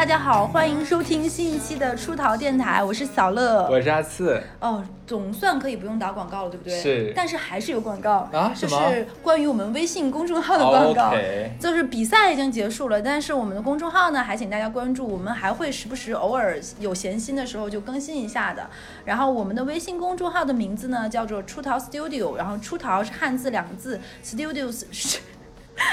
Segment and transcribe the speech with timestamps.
[0.00, 3.68] 大家好，欢迎收听新一期的出逃电台，我是小乐。
[3.70, 4.42] 我是阿次。
[4.58, 6.80] 哦，总算可以不用打广告了，对不对？
[6.80, 7.12] 是。
[7.14, 8.50] 但是还是有广告啊？
[8.56, 11.14] 就是关于我们微信公众号的广告。
[11.58, 18.70] 就是比赛已经结束了，但是我们的公众号呢，还请大家关注，我们还会时不时偶尔有闲心的时候就更新一下的。
[19.04, 25.18] 然后我们的微信公众号的名字呢，叫做出逃 Studio，然后出逃是汉字两个字，Studios 是。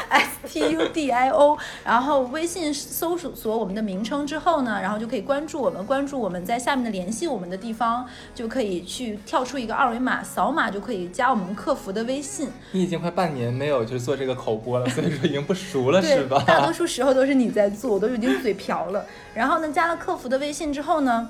[0.10, 12.50] S T U D I O，然后微信搜索我们的名称之后呢，然后就可以关注我们，关注我们在下面的联系我们的地方，就可以去跳出一个二维码，扫码就可以加我们客服的微信。
[12.72, 16.44] 你已经快半年没有就是做这个口播了，所以说已经不熟了 是吧？
[16.48, 19.06] 大多数时候都是你在做，我都已经嘴瓢了。
[19.34, 21.30] 然后呢，加了客服的微信之后呢，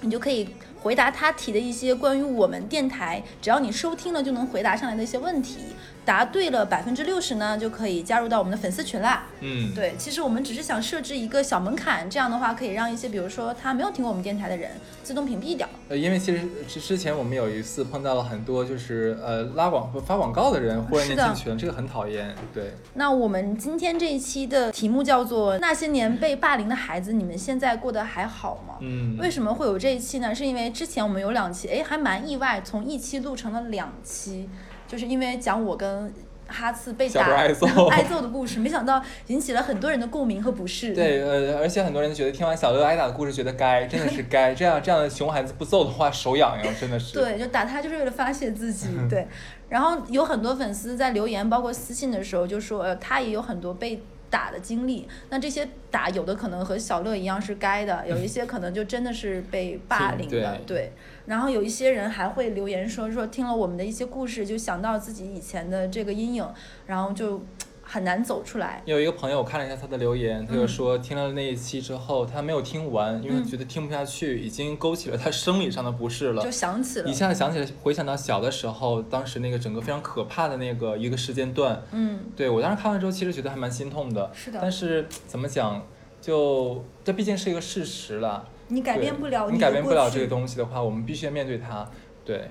[0.00, 0.48] 你就可以。
[0.84, 5.60] 回答他提的一些关于我们电台，只要你收听了就能回答上来的一些问题，
[6.04, 9.24] 答对了百分之六十呢，就可以加入到我们的粉丝群啦。
[9.40, 14.70] 嗯，对，其实我们只是想设置一个小门槛，这样的话可以让一些比如说他没有听过我们电台的人
[15.02, 15.68] 自动屏蔽掉。
[15.88, 22.34] 呃，因为其实之之前我们有一次碰到了很多就是呃拉广发广告的人忽然间进群，这个很讨厌。
[22.52, 22.74] 对。
[22.94, 28.76] 那我们今天这一期的题目叫做那些年被霸凌的孩子，你们现在过得还好吗？
[28.80, 29.16] 嗯。
[29.18, 30.34] 为什么会有这一期呢？
[30.34, 34.48] 是因为之前我们有两期，哎，还蛮意外，从一期录成了两期，
[34.86, 36.12] 就是因为讲我跟
[36.46, 40.94] 哈次被打挨揍 挨揍的故事，没想到引起了很多人的共鸣和不适。
[40.94, 47.14] 对，呃，而且很多人觉得听完小乐挨打的故事，觉得该，真的是该，这样这样的熊孩子不揍的话，手痒痒，真的是。
[47.14, 49.26] 对，就打他就是为了发泄自己， 对。
[49.68, 54.02] 然后有很多粉丝在留言，包括私信的时候，就说呃，他也有很多被。
[54.30, 60.90] 打的经历，那这些打有的可能和小乐一样是该的，有一些可能就真的是被霸凌的，对。
[61.26, 66.46] 然后有一些人还会留言说说听了我们的一些故事，就想到自己以前的这个阴影，
[66.86, 67.42] 然后就。
[67.86, 68.82] 很难走出来。
[68.86, 76.42] 有一个朋友，我看了一下他的留言，他就说听了那一期之后，他没有听完，因为觉得听不下去，已经勾起了他生理上的不适了。
[76.42, 81.82] 就想起了，一下子想起来，回想到小的时候，当时那个整个非常可怕的那个一个时间段。
[81.92, 84.30] 嗯，对我当时看完之后，其实觉得还蛮心痛的。
[84.32, 84.58] 是的。
[84.62, 85.86] 但是怎么讲，
[86.22, 88.48] 就这毕竟是一个事实了。
[88.68, 89.50] 你改变不了。
[89.50, 91.88] 你改变不了这个东西的话，我们必须要面对它。
[92.24, 92.50] 对。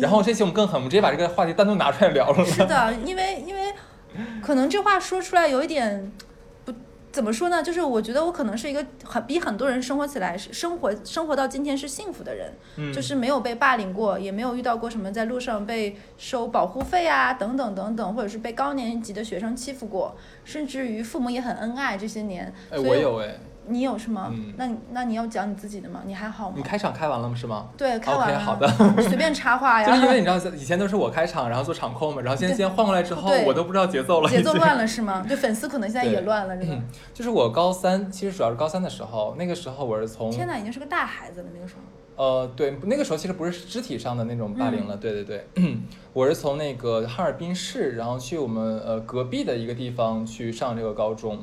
[0.00, 2.44] 然后这期我们更狠，我们直接把这个话题单独拿出来聊了。
[2.44, 3.72] 是的，因为因为。
[4.40, 6.12] 可能这话说出来有一点
[6.64, 6.72] 不
[7.10, 12.52] 怎么说呢，就是我觉得我可能是一个很比很多人生活起来是生活生活到今天是幸福的人，
[12.92, 22.54] 就是没有被霸凌过，也没有遇到过什么在路上被收保护费啊等等等等，或者是被高年级的学生欺负过，甚至于父母也很恩爱这些年。
[22.70, 23.36] 哎，我有哎。
[23.66, 24.32] 你有是吗？
[24.56, 26.02] 那那你要讲你自己的吗？
[26.04, 26.54] 你还好吗？
[26.56, 27.34] 你开场开完了吗？
[27.34, 27.68] 是吗？
[27.76, 28.38] 对，开完了。
[28.38, 28.68] 好的。
[29.02, 29.86] 随便插话呀。
[29.90, 34.28] 就是因为你知道，以前都是我开场，然后做场控嘛，然后现在现在换过来之后，我都不知道节奏了。
[34.28, 35.24] 节奏乱了是吗？
[35.26, 36.78] 对，粉丝可能现在也乱了，是吧？
[37.12, 40.30] 就是我高三，其实主要是高三的时候，那个时候我是从……
[40.30, 41.80] 天哪，已经是个大孩子了，那个时候。
[42.16, 45.48] 呃，对，那个时候其实不是肢体上的那种霸凌了，对对对，
[46.12, 51.40] 我是从那个哈尔滨市，然后去我们呃隔壁的一个地方去上这个高中，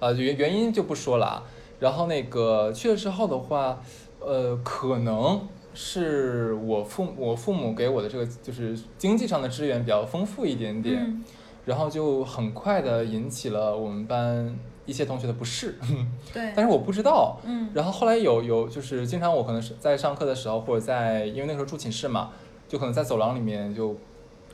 [0.00, 1.42] 呃原原因就不说了啊。
[1.80, 3.80] 然后那个去了之后的话，
[4.18, 5.40] 呃，可能
[5.74, 11.22] 是我父我父母给我的这个就是经济上的资源比较丰富一点点，
[11.64, 15.78] 然后就很快的引起了我们班一些同学的不适。
[16.34, 16.52] 对。
[16.56, 17.38] 但是我不知道。
[17.44, 17.70] 嗯。
[17.72, 22.30] 然后后来有有就是经常我可能是在上课的时候或者在因为那时候住寝室嘛，
[22.66, 23.96] 就可能在走廊里面就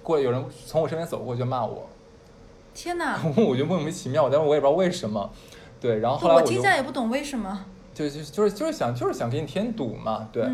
[0.03, 1.89] 过有人从我身边走过就骂我。
[2.75, 3.19] 天哪！
[3.37, 5.31] 我就莫名其妙，但是我也不知道为什么。
[5.81, 7.65] 对，然后后来我听下也不懂为什么，
[7.95, 10.45] 就就就是就是想就是想给你添堵嘛，对。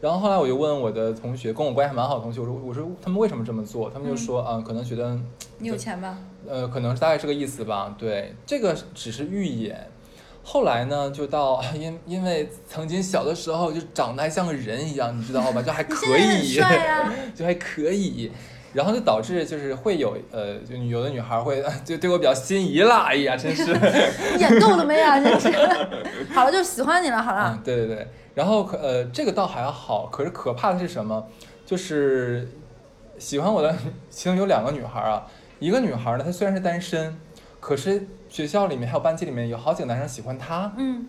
[0.00, 3.90] 然后后来我就问我的同学，跟我关系还蛮好的同学，我说我说他们为什么这么做？
[3.90, 5.14] 他们就说啊，可能觉得
[5.58, 6.16] 你有钱吧？
[6.48, 7.94] 呃，可能是大概这个意思吧。
[7.98, 9.88] 对，这个只是预演。
[10.42, 15.60] 后来呢，就到因因为曾经小的时候就长得还像个人一样，你知道吧？
[15.60, 16.54] 就还可以，
[17.36, 18.32] 就还可以。
[18.72, 23.64] 然后就导致就是会有呃，就有的女孩会 就对我比较心仪啦，哎呀，真是
[24.38, 25.48] 演够了没啊，真是。
[26.32, 27.58] 好了，就喜欢你了，好了。
[27.64, 31.26] 对对对，然后可呃，这个倒还好，可是可怕的是什么？
[31.66, 32.48] 就是
[33.18, 33.74] 喜欢我的
[34.08, 35.26] 其中有两个女孩啊，
[35.58, 37.16] 一个女孩呢，她虽然是单身，
[37.58, 41.08] 可是学校里面还有班级里面有好几个男生喜欢她，嗯，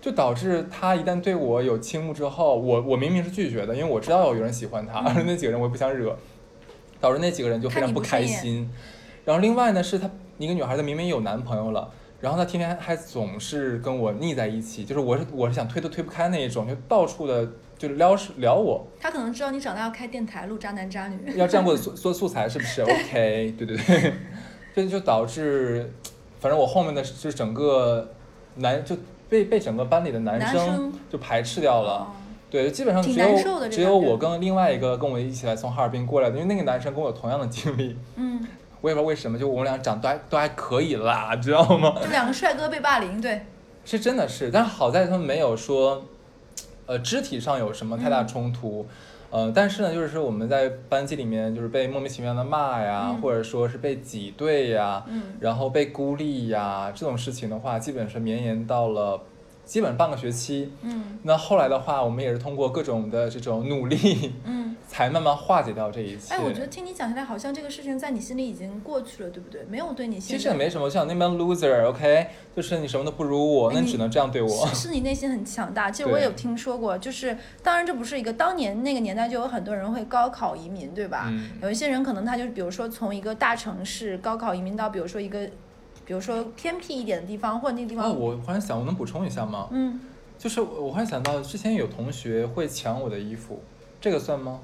[0.00, 6.16] 就导致她一旦对我有倾慕之后，我我明明是拒绝的，因为我知道有人喜欢她，而那几个人我也不想惹。
[7.00, 8.68] 导致那几个人就非常不开心，
[9.24, 11.90] 然后另外呢是她一个女孩，子明明有男朋友了，
[12.20, 18.86] 然后她天天还总是跟我腻在一起，就是我是我是想推都推不开那一种，就到处的就撩撩我。
[19.00, 22.82] 她可能知道你长大要开电台录渣男渣女，要这样过做做素材是不是？
[22.86, 24.12] OK，对对对，
[24.74, 25.92] 这就导致，
[26.40, 28.12] 反正我后面的就是整个
[28.56, 28.96] 男就
[29.28, 31.92] 被被整个班里的男男生生就排斥掉了。
[31.92, 32.06] 哦
[32.50, 38.40] 对，基本上挺只有只有我跟另外一个跟我一起来从哈尔滨过来的，因为那个男生跟我有同样的经历，嗯，
[38.80, 41.94] 我也不知道为什么，就我们俩长得都还都还可以啦，知道吗？
[42.02, 43.42] 就两个帅哥被霸凌，对，
[43.84, 46.02] 是真的是，但是好在他们没有说，
[46.86, 48.26] 呃，肢体上有什么太大嗯。
[48.28, 48.86] 冲突，
[49.30, 53.20] 呃，但是呢，就是说我们在班级里面就是被莫名其妙的骂呀，嗯。
[53.20, 55.22] 或者说是被挤兑呀，嗯。
[55.40, 59.20] 然后被孤立呀，这种事情的话，基本是绵延到了
[59.68, 60.72] 基本半个学期。
[60.82, 64.64] 嗯那后来的话，我们也是通过各种的这种努力，嗯。
[64.88, 66.32] 才慢慢化解掉这一切。
[66.32, 69.62] 哎，我觉得听你讲下来，好像这个事情在你心里已经过去了，对不对？
[69.68, 72.26] 没有对你现其实也没什么，就像那边 loser，OK，、
[72.56, 74.66] 就是你什么都不如我，那哎你你只能这样对我。
[74.68, 75.90] 是是你内心很强大。
[75.90, 81.26] 其实我也有听说过，就是当然这不是一个当年那个年代就有很多人会高考移民，对吧？
[81.28, 85.46] 嗯有一些人可能他就比如说从一个大城市高考移民到比如说一个，
[86.08, 89.68] 比如说偏僻一点的地方或者那个地哦，方，我忽然想，我能补充一下吗？
[89.70, 90.00] 嗯，
[90.38, 93.60] 就是我我忽然想到，之前有同学会抢我的衣服，
[94.00, 94.60] 这个算吗？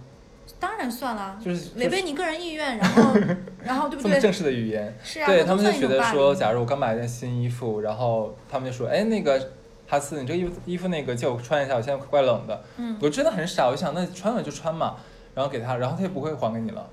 [0.59, 3.15] 当然算了，就是违背你个人意愿，然后
[3.63, 4.13] 然后对不对？
[4.13, 9.51] 这么正式的语言，是啊，对他们就觉得说，假如我刚买了件新衣服，然后他们就说，哎，那个
[9.87, 12.65] 哈斯，你这个衣服衣服那个借我穿一下，我现在怪冷的。
[12.79, 14.97] 嗯，我真的很傻，我就想那穿了就穿嘛，
[15.35, 16.89] 然后给他，然后他也不会还给你了。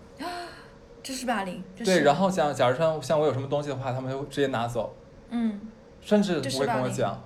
[1.04, 4.96] 这是霸凌，对，然后像假如说像我有什么东西的话，他们就直接拿走，
[5.30, 5.60] 嗯。
[6.04, 7.22] 甚至不会跟我讲。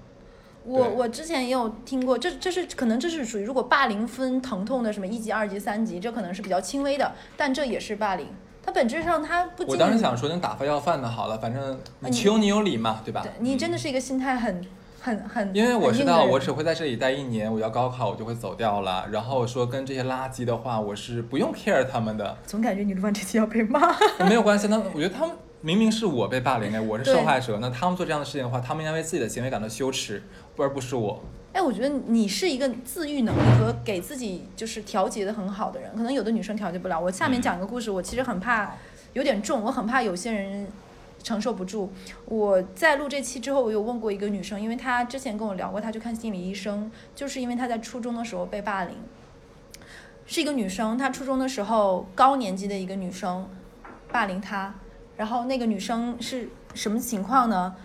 [0.66, 8.28] 我我之前也有听过，这这是可能这是属于如果霸凌分疼痛的什么一级、二级、三级，这可能是比较轻微的，但这也是霸凌。
[8.62, 13.22] 它本质上它不仅我当时想说，你打发要饭的好了，反正你你穷你有理嘛，对吧？
[13.24, 14.62] 对你真的是一个心态很
[15.06, 19.08] 很很，因为我知道我只会在这里待一年，我要高考我就会走掉了。
[19.12, 23.96] 然后说跟这些垃圾的话，我是不用 care 他们的，总感觉你录完这期要被骂。
[24.28, 24.68] 没有关系。
[24.68, 30.24] 那我觉得他们明明是我被霸凌哎，我是受害者，那他们做这样的事情的话，他们应该为自己的行为感到羞耻，
[30.58, 31.22] 而不是我。
[31.54, 37.00] 哎，我觉得你是一个自愈能力和给自己就是调节的很好的人，可能有的女生调节不了。
[37.00, 38.74] 我下面讲一个故事，我其实很怕
[39.14, 40.68] 有点重，我很怕有些人
[41.26, 41.92] 承受不住。
[42.26, 48.96] 我在录这期之后，我有问过一个女生，因为她之前跟我聊过，她去看心理医生，就是因为她在初中的时候被霸凌，
[50.28, 53.50] 是一个女生，她初中的时候高年级的一个女生
[54.12, 54.76] 霸凌她，
[55.18, 57.76] 然后那个女生是什么情况呢？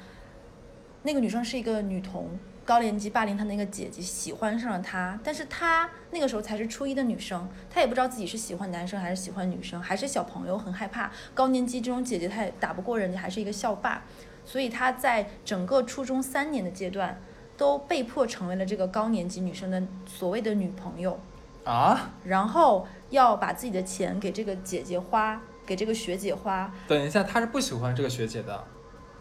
[1.03, 2.29] 那个女生是一个女童，
[2.70, 11.11] 高年级霸凌她那个姐姐喜欢上了他，但是她那个时候才是初一的女生，她也不知道自己是喜欢男生还是喜欢女生，还是小朋友，很害怕。
[11.34, 14.05] 高年级这种姐姐她也打不过人家，还是一个校霸，
[14.44, 17.20] 所以她在整个初中三年的阶段，
[17.56, 21.19] 都被迫成为了这个高年级女生的所谓的女朋友，
[21.64, 28.64] 啊，然后要把自己的钱给这个姐姐花，给这个学姐花，等一下，他是不喜欢这个学姐的，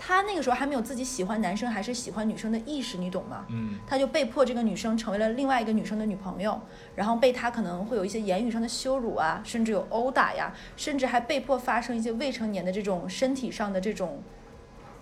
[0.01, 3.45] 她那个时候还没有自己喜欢男生还是喜欢女生的意识，你懂吗？
[3.49, 6.57] 嗯，他就被迫这个女生成为了另外一个女生的女朋友，
[6.95, 14.23] 然后被他可能会有一些言语上的羞辱啊，甚至有殴打呀，甚至还被迫发生一些未成年的这种身体上的这种，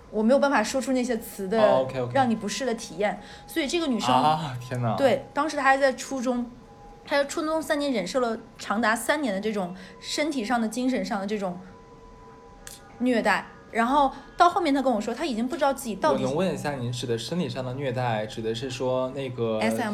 [0.09, 3.21] 我没有办法说出那些词的让你不适的体验。
[3.45, 6.49] 所以这个女生、啊，天哪，，对当时她还在初中，
[7.05, 11.59] 她在初中三年忍受了长达三年的这种身体上的、精神上的这种
[12.97, 13.45] 虐待。
[13.71, 19.93] 然后到后面，他跟我说，他已经不知道自己到底我能问一下，您指的生理上的虐待，指的是说那个 SM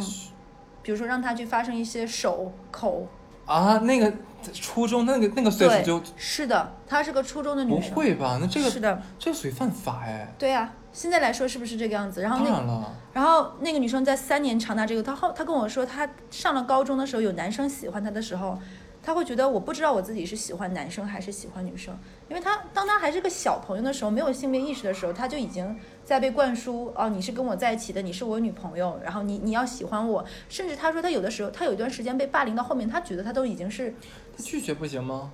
[0.82, 3.08] 比如说让他去发生一些手口，
[3.46, 4.14] 啊，那个
[4.54, 8.38] 初中那个那个岁数对就是的，她是个初中的女生不，会吧？
[8.42, 10.34] 那这个是的，这个属于犯法哎。
[10.38, 12.22] 对呀、现在来说是不是这个样子？
[12.22, 18.60] 然后那当然了，然后那个女生在三年长达这个，她后她跟我说，她上了高中的时候有男生喜欢她的时候，
[19.04, 21.94] 她会觉得我不知道我自己是喜欢男生还是喜欢女生，
[22.30, 33.94] 因为他当他还是个小朋友的时候，没有性别意识的时候，他就已经在被灌输哦，你是跟我在一起的，你是我女朋友，然后你你要喜欢我，甚至他说他有的时候，他有一段时间被霸凌到后面，他觉得他都已经是
[34.38, 35.30] 他拒绝不行吗？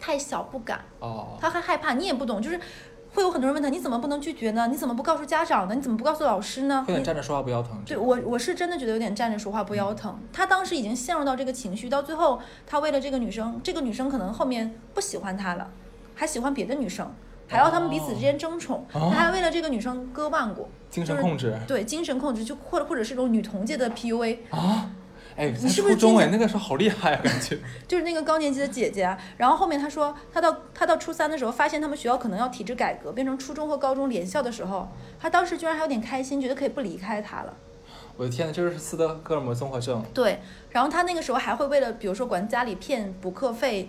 [0.00, 0.80] 太小不敢。
[0.98, 2.58] 哦，他还害怕，你也不懂，就是
[3.14, 4.66] 会有很多人问他，你怎么不能拒绝呢？
[4.66, 5.74] 你怎么不告诉家长呢？
[5.74, 6.84] 你怎么不告诉老师呢？
[6.88, 7.80] 你有点站着说话不腰疼。
[7.86, 10.18] 对我，我是真的觉得有点站着说话不腰疼。
[10.32, 15.70] 他当时已经陷入到这个情绪，到最后，他为了这个女生，这个女生可能后面不喜欢他了，
[16.16, 17.08] 还喜欢别的女生，
[17.46, 24.90] 还要他们彼此之间争宠，哦他还为了这个女生割腕过，精神控制对精神控制，就或者或者是这种女同界的 PUA，啊，
[25.36, 27.58] 哎，你是不是初中哎，那个时候好厉害啊，感觉。
[27.88, 34.88] 就是那个高年级的姐姐啊，然后后面她说，她到她到初三的时候，发现他们学校可能要体制改革，变成初中和高中联校的时候，
[35.20, 37.54] 她当时居然还有点开心，觉得可以不离开他了。
[38.16, 40.00] 我的天呐，这就是斯德哥尔摩综合症。
[40.14, 40.38] 对，
[40.70, 43.88] 然后她那个时候还会为了，比如说管家里骗补课费，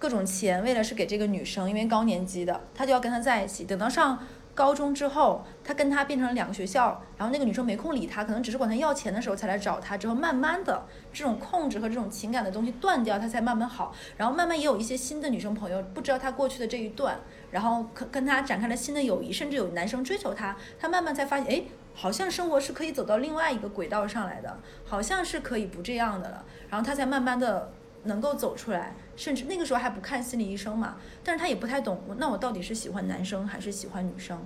[0.00, 3.62] 各种钱，为了是给这个女生，因为高年级的，她就要跟她在一起。
[3.62, 4.18] 等到上
[4.54, 17.18] 高中之后，他跟他变成了两个学校，然后那个女生没空理他，可能只是管他要钱的时候才来找他，之后慢慢的这种控制和这种情感的东西断掉，他才慢慢好，然后慢慢也有一些新的女生朋友不知道他过去的这一段，
[17.50, 27.72] 然后跟跟他展开了新的友谊，甚至有男生追求他，他慢慢才发现，哎，好像生活是可以走到另外一个轨道上来的，好像是可以不这样的了，然后他才慢慢的
[28.04, 34.38] 能够走出来，甚至那个时候还不看心理医生嘛，但是他也不太懂，那我到底是喜欢男生还是喜欢女生？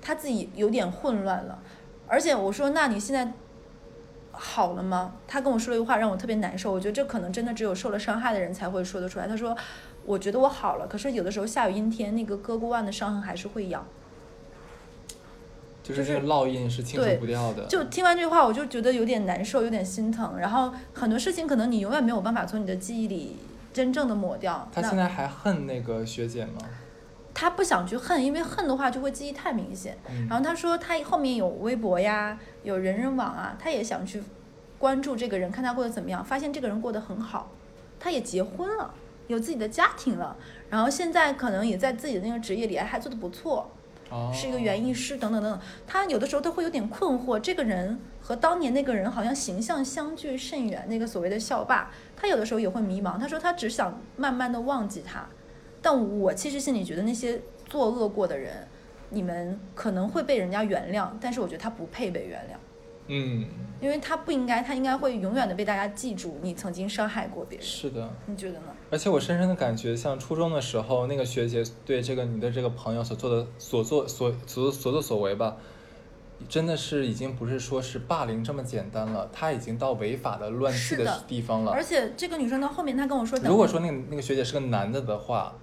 [0.00, 1.58] 他自己有点混乱了，
[2.06, 3.32] 而且我说，那你现在
[4.32, 5.16] 好了吗？
[5.26, 6.72] 他跟我说了一句话，让我特别难受。
[6.72, 9.26] 我觉得这可能真的只有受了伤害的人才会说得出来。
[9.26, 9.54] 他说，
[10.04, 13.86] 我觉得我好了，可是有的时候下雨阴天，那个割过腕的伤痕还是会痒。
[15.88, 17.64] 就是这个烙印是清除不掉的。
[17.64, 20.38] 就听完这句话，我就觉得有点难受，有点心疼。
[20.38, 23.36] 然后很多事情可能你永远没有办法从你的记忆里
[23.72, 24.68] 真正的抹掉。
[24.70, 26.60] 他现在还恨那个学姐吗？
[27.32, 29.96] 他不想去恨，因为恨的话就会记忆太明显。
[30.28, 34.22] 然后他说他后面有微博呀，有人人网啊，他也想去
[34.78, 36.22] 关注这个人，看他过得怎么样。
[36.22, 37.50] 发现这个人过得很好，
[37.98, 38.92] 他也结婚了，
[39.28, 40.36] 有自己的家庭了。
[40.68, 43.70] 然后现在可能也在自己的那个职业里还做得不错。
[44.32, 45.60] 是一个园艺师，等等等等。
[45.86, 50.86] 他有的时候都会有点困惑，这个人和当年那个人好像形象相距甚远。
[50.88, 53.18] 那个所谓的校霸，他有的时候也会迷茫。
[53.18, 55.26] 他说他只想慢慢的忘记他，
[55.82, 58.66] 但我其实心里觉得那些作恶过的人，
[59.10, 62.67] 你们可能会被人家原谅，但是我觉得他不配被原谅。
[63.08, 63.46] 嗯，
[63.80, 67.66] 因为他不应该，他应该会永远的被大家记住，你曾经伤害过别人。
[67.66, 68.66] 是的，你觉得呢？
[68.90, 75.56] 而且我深深的感觉，像初中的时候，那个学姐对这个你的这个朋友所做的所作所所所作所为吧，
[76.48, 81.72] 真的是已经不是说是霸凌这么简单了，他已经到违法的乱纪的地方了。
[81.72, 85.54] 而且这个女生到后面，她跟我说，如果说那个那个学姐是个男的的话，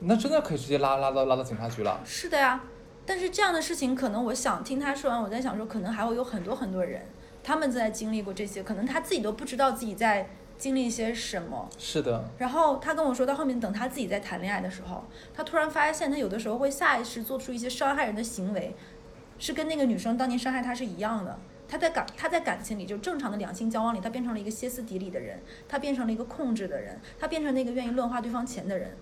[0.00, 2.00] 那真的可以直接拉拉到拉到警察局了。
[2.04, 2.60] 是的呀。
[3.08, 7.00] 但是这样的事情，可能我想听他说完，我在想说，可能还会有很多很多人，
[7.42, 11.66] 他们在经历过这些，可能他自己都不知道自己在经历些什么。
[11.78, 12.22] 是的。
[12.36, 18.76] 然后他跟我说到后面，等他自己在谈恋爱的时候，他突然发现，他有的时候会下意识做出一些伤害人的行为，
[19.38, 21.38] 是跟那个女生当年伤害他是一样的。
[21.66, 28.94] 他在感他在感情里，就正常的两性交往里，他变成了一个歇斯底里的人，他变成了一个控制的人，他变成那个愿意乱花对方钱的人。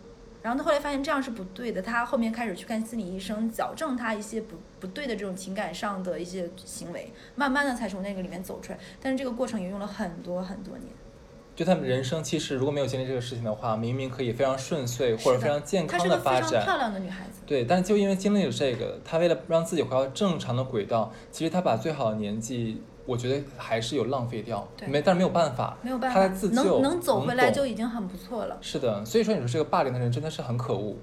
[0.47, 8.79] 然后他后来发现这样是不对的，他后面开始去看心理医生，矫正他一些不不对的这种情感上的一些行为，慢慢的才从那个里面走出来。
[9.03, 10.89] 但是这个过程也用了很多很多年。
[11.57, 16.43] 就他们人生其实如果没有经历这个事情的话，明明可以非常顺遂或者非常健康的发展。
[16.43, 17.41] 她是个非常漂亮的女孩子。
[17.45, 22.81] 对，但是就因为经历了这个，她为了让自己回到正常的轨道，其实她把最好的年纪。
[23.07, 28.59] 我觉得还是有浪费掉，没，但是没有办法，没有办法，他在自救，能能走回来就已经很不错了。
[28.61, 30.97] 是的，所以说你说这个霸凌的人真的是很可恶。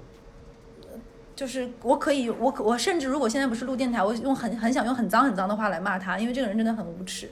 [1.34, 7.28] 就是我可以，我我甚至如果现在不是录电台，我用很很想用很脏很脏的话来骂他，因为这个人真的很无耻。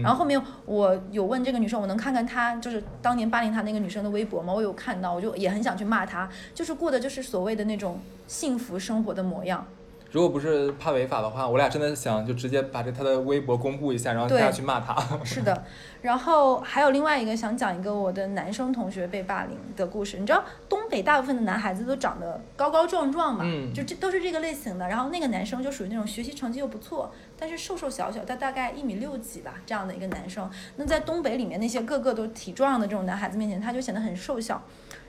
[0.00, 4.52] 然后后面我有问这个女生，我能看看她就是当年霸凌她那个女生的微博吗？
[4.54, 7.98] 我有看到，我就也很想去骂她，就是过的就是所谓的那种
[8.28, 9.66] 幸福生活的模样。
[10.12, 14.94] 如果不是怕违法的话，我俩真的想就直接把这他的微博公布一下，然后大家去骂他。
[15.24, 15.64] 是的，
[16.02, 20.18] 然后还有另外一个想讲一个我的男生同学被霸凌的故事。
[20.18, 24.86] 你知道东北大部分的男孩子都长得高高壮壮嘛，嗯就这都是这个类型的。
[24.86, 30.50] 然后那个男生就属于那种学习成绩又不错，但是瘦瘦小小，他大概一米六几吧这样的一个男生。
[30.76, 34.62] 那在东北里面那些个个都体壮的这种男孩子面前，他就显得很瘦小。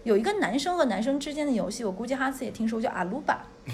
[0.03, 3.45] 有一个男生和男生之间的游戏，我估计哈斯也听说叫阿鲁巴。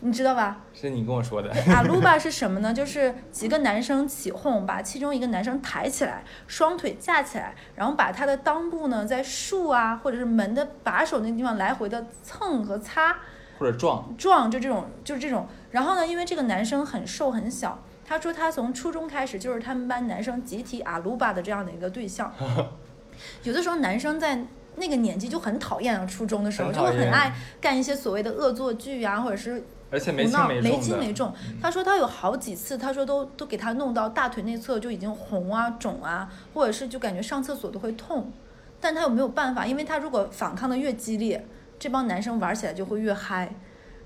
[0.00, 0.60] 你知道吧？
[0.72, 1.52] 是你跟我说的。
[1.74, 2.72] 阿鲁巴是什么呢？
[2.72, 13.16] 就是几个男生起哄，把其中一个男生抬起来，双腿架起来，然后把他的裆部呢在树啊或者是门的把手那地方来回的蹭和擦，
[13.58, 15.48] 或者撞撞，就这种就是这种。
[15.70, 22.32] 然后呢，因为这个男生很瘦很小，他说他从初中开始就是他们班男生集体阿鲁巴的这样的一个对象。
[23.42, 24.46] 有的时候男生在
[24.78, 29.62] 那个年纪就很讨厌啊，初中的时候就会很爱干一些所谓的恶作剧啊，或者是。
[29.90, 31.32] 而且没轻没轻没重，
[31.62, 38.30] 他说他有好几次，他说都都给他弄到大腿内侧就已经红啊肿啊，或者是就感觉上厕所都会痛，
[38.82, 41.42] 但他又没有办法，因为他如果反抗的越激烈，
[41.78, 43.54] 这帮男生玩起来就会越嗨。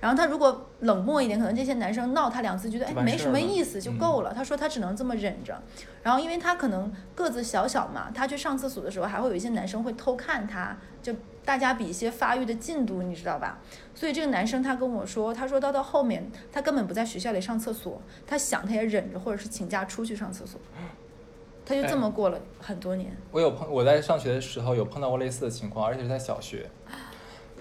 [0.03, 4.35] 然后他如果冷漠一点，可能这些男生闹他两次，觉得哎没什么意思就够了。
[4.35, 5.63] 他说他只能这么忍着。
[6.03, 13.61] 然后因为他可能个子小小嘛，他去上厕所的时候还会有一些男生会偷看他，就大家比一些发育的进度，你知道吧？
[13.95, 20.61] 所以这个男生他跟我说，他说到到后面他根本不在学校里上厕所，他想他也忍着，或者是请假出去上厕所，
[21.65, 23.17] 他就这么过了很多年。
[23.31, 26.69] 我有碰我在上学的时候有碰到过类似的情况，而且是在小学，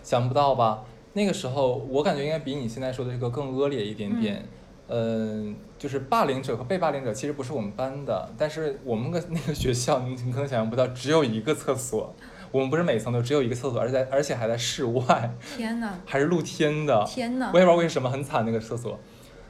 [0.01, 0.83] 想不到吧？
[1.13, 4.46] 那个时候我感觉应该比你现在说的这个更恶劣一点点。
[4.94, 12.13] 嗯，就是霸凌者和被霸凌者其实不是我们班的，但是我们个 那个学校，你你可能想象不到，只有一个厕所。
[12.51, 17.06] 我们不是每层都只有一个厕所，而且在而且还在室外，天哪，还是露天的。
[17.08, 19.00] 天哪，我也不知道为什么很惨那个厕所。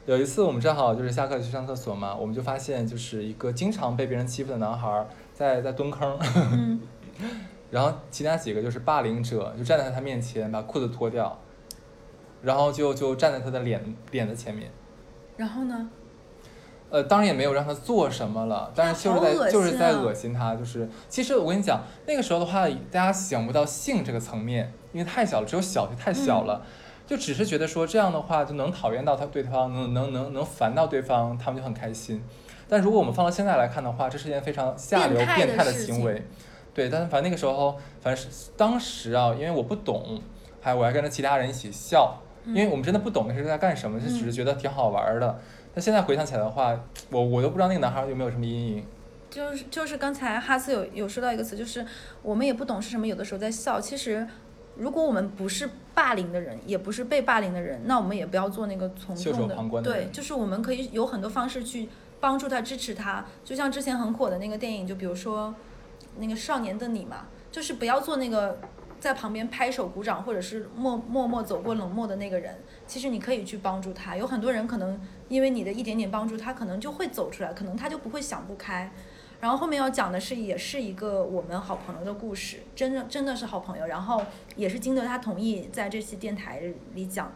[0.06, 6.16] 有一次我们正好就是下课去上厕所嘛，我们就发现就是一个经常被别人欺负的男孩在在蹲坑，
[7.72, 11.36] 然后其他几个就是霸凌者就站在他面前把裤子脱掉，
[12.42, 14.70] 然后就就站在他的脸脸的前面。
[15.36, 15.88] 然后呢？
[16.90, 26.60] 呃，当然也没有让他做什么了，但是就是在就是在恶心他，就是其实我跟你讲，那个时候的话，大家想不到性这个层面，因为太小了，只有小学太小了，
[27.06, 32.22] 就只是觉得说这样的话就能讨厌到他对方，能能能能烦到对方，他们就很开心。
[32.68, 36.22] 但如果我们放到现在来看的话，这是件非常下流变态的行为，
[36.74, 36.90] 对。
[36.90, 40.20] 但是反正那个时候，反正是当时啊，因为我不懂，
[40.60, 42.20] 还我还跟着其他人一起笑。
[42.46, 45.38] 因为我们真的不懂那是在干什么，就只是觉得挺好玩的。
[45.74, 46.78] 那现在回想起来的话，
[47.10, 48.84] 我我都不知道那个男孩有没有什么阴影。
[49.30, 51.86] 就是就是刚才哈斯有有说到一个词，就是
[52.22, 53.80] 我们也不懂是什么，有的时候在笑。
[53.80, 54.26] 其实，
[54.76, 59.82] 如果我们不是霸凌的人，也不是被霸凌的人，那我们也不要做那个从众的。
[59.82, 61.88] 对，就是我们可以有很多方式去
[62.20, 63.24] 帮助他、支持他。
[63.44, 65.54] 就像之前很火的那个电影，就比如说
[66.18, 68.58] 那个《少年的你》嘛，就是不要做那个。
[69.02, 72.56] 在旁边拍手鼓掌，或者是默默默走过冷漠的那个人，
[72.86, 74.16] 其实你可以去帮助他。
[74.16, 78.92] 有很多人可能因为你的一点点帮助，他可能就会走出来，可能他就不会想不开。
[79.40, 83.86] 然后后面要讲的是，也是一个我们好朋友的故事，真的真的是好朋友。
[83.86, 84.22] 然后
[84.54, 86.62] 也是经得他同意，在这期电台
[86.94, 87.32] 里讲，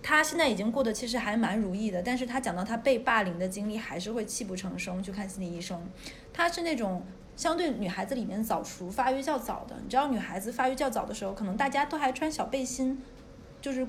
[0.00, 2.00] 他现在已经过得其实还蛮如意的。
[2.00, 5.84] 但是他讲到他被霸凌的经历，还是会泣不成声去看心理医生。
[6.32, 7.04] 他是那种。
[7.40, 13.00] 相对女孩子里面早熟、发育较早的，你知道女孩子发育较早的时候，可能大家都还穿小背心，
[13.62, 13.86] 就是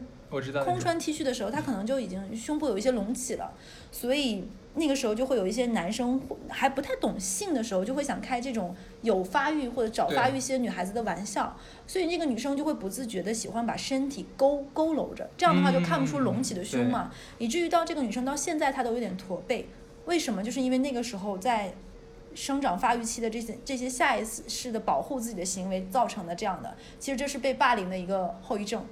[0.64, 3.52] 空穿 T 恤的时候，她可能就已经胸部有一些隆起了，
[3.92, 11.54] 所以那个时候就会有一些男生还不太懂性的时候，就会想开这种有发育或者早发育一些女孩子的玩笑，
[11.86, 19.68] 所以那个女生就会不自觉的喜欢把身体勾佝偻着，这样的话就看不出隆起的胸嘛，以至于到这个女生到现在她都有点驼背，
[20.06, 20.42] 为什么？
[20.42, 21.74] 就是因为那个时候在。
[22.34, 28.86] 生长发育期的这些这些下意识的保护自己的行为造成的这样的，其实这是被霸凌的一个后遗症。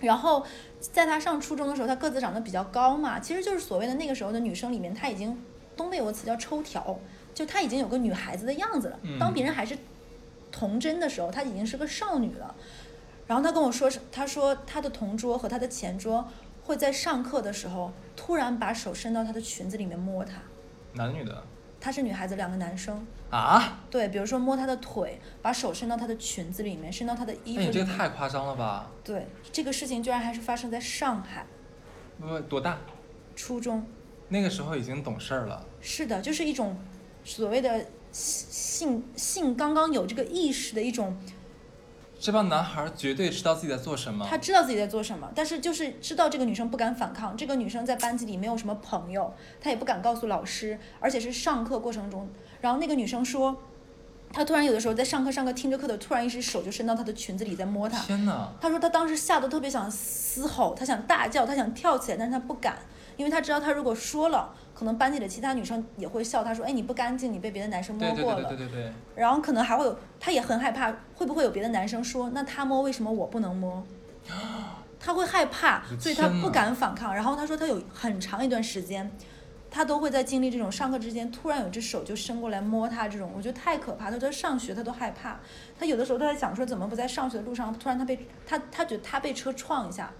[0.00, 0.44] 然后
[0.80, 5.42] 在他上初中的时候，他个子长得比较高嘛，其实就是所谓的那个时候的女生里面，他已经
[5.76, 6.98] 东北有个词叫抽条，
[7.32, 8.98] 就他已经有个女孩子的样子了。
[9.18, 9.78] 当别人还是
[10.52, 12.54] 童真的时候，他已经是个少女了。
[13.26, 16.28] 然后他跟我说，他说他的同桌和他的前桌
[16.64, 20.34] 会在上课的时候突然把手伸到他的裙子里面摸他。
[20.92, 21.42] 男女的。
[21.80, 27.60] 她是女孩子，两个男生啊，对，比如说摸她的腿，把手伸到她的裙子里面，伸到她的衣服。
[27.60, 28.90] 哎，你这个太夸张了吧？
[29.04, 31.46] 对，这个事情居然还是发生在上海。
[32.20, 32.78] 不，多大？
[33.34, 33.84] 初中。
[34.28, 35.64] 那个时候已经懂事儿了。
[35.80, 36.76] 是的，就是一种
[37.22, 41.16] 所谓的性性刚刚有这个意识的一种。
[42.18, 44.26] 这帮男孩绝对知道自己在做什么。
[44.28, 47.36] 他知道自己在做什么，但是就是知道这个女生不敢反抗。
[47.36, 52.28] 这个女生在班级里没有什么朋友，她也不敢告诉老师，而且是上课过程中。
[52.60, 53.56] 然后那个女生说，
[54.32, 57.98] 她突然有的时候在上课上课听着课的，突然一只手就伸到她的裙子里在摸她。
[58.00, 58.48] 天哪！
[58.60, 62.78] 她说她当时吓得特别想嘶吼，她想大叫，她想跳起来，但是她不敢，
[63.16, 64.54] 因为她知道她如果说了。
[64.76, 68.92] 可能班里的其他女生也会笑，她说：“哎，你不干净，你被别的男生摸过了。”对对对对对。
[69.14, 73.82] 然后可能还会有，她也很害怕，会不会有别的男生说：“那他摸，为什么我不能摸？”
[75.00, 77.14] 他会害怕，所以他不敢反抗。
[77.14, 79.10] 然后他说，他有很长一段时间，
[79.70, 84.10] 他都会在经历这种上课之间，突然有只手就伸过来摸他这种，我觉得太可怕。
[84.10, 85.38] 他说上学他都害怕，
[85.78, 90.12] 他有的时候都在想说，怎么不在上学的路上，突然他被他他觉得他被车撞一下。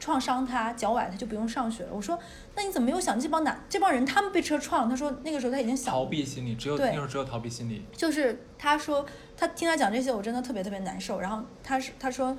[0.00, 1.90] 创伤他脚崴他就不用上学了。
[1.92, 2.18] 我说，
[2.56, 4.88] 那你怎么没有想这帮男这帮人他们被车撞？
[4.88, 7.84] 他说那个时候他已经想逃避心理，只有那时候只有逃避心理。
[7.92, 11.20] 就是他说他听他讲这些，我真的特别特别难受。
[11.20, 12.36] 然后他是他说，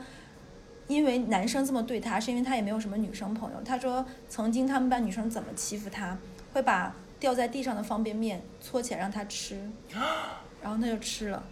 [0.88, 3.58] 因为男生这么对他，是因为他也没有什么女生朋友。
[3.64, 6.18] 他说曾经他们班女生怎么欺负他，
[6.52, 9.70] 会把掉在地上的方便面搓起来让他吃，
[10.62, 11.44] 然后他就吃了。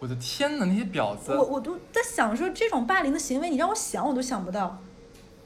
[0.00, 1.32] 我的天呐，那些婊子！
[1.34, 4.78] 我我都在想说，这种霸凌的行为，你让我想我都想不到，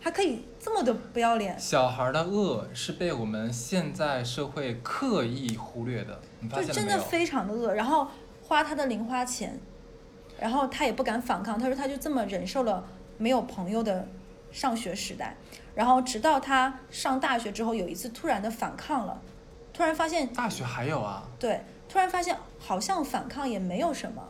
[0.01, 1.59] 还可以这么的不要脸。
[1.59, 8.07] 小孩的恶是被我们现在社会刻意忽略的，你发现就真的非常的恶，然后
[8.45, 9.59] 花他的零花钱，
[10.39, 12.87] 然后他也不敢反抗，他说他就这么忍受了
[13.19, 14.07] 没有朋友的
[14.53, 15.37] 上学时代，
[15.75, 19.21] 然后直到他上大学之后，有一次突然的反抗了，
[19.73, 21.29] 突然发现大学还有啊？
[21.41, 24.23] 对，突然发现好像反抗也没有什么。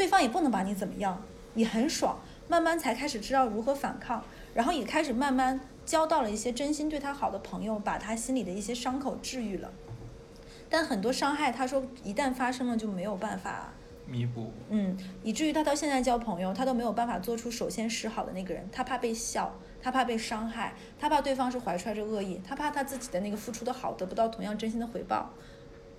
[0.00, 2.18] 对方也不能把你怎么样，你很爽。
[2.48, 9.70] 慢慢才开始知道如何反抗，然后也开始慢慢交到了一些真心对他好的朋友，把他心里的一些伤口治愈了。
[10.70, 13.74] 但很多伤害，他说一旦发生了就没有办法
[14.06, 14.50] 弥补。
[14.70, 25.28] 嗯，以至于他到现在交朋友，他都没有办法做出首先示好的那个人，他怕被笑，他怕被伤害，他怕对方是怀揣着恶意，他怕他自己的那个付出的好得不到同样真心的回报，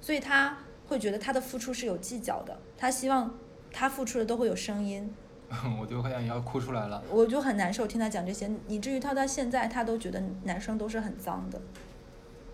[0.02, 3.34] 所以他会觉得他的付出是有计较的，他希望
[3.72, 5.14] 他付出的都会有声音。
[5.80, 7.04] 我就快要要哭出来了。
[7.10, 11.60] 我就很难受，听他讲这些，以至于他到现在他都觉得男生都是很脏的。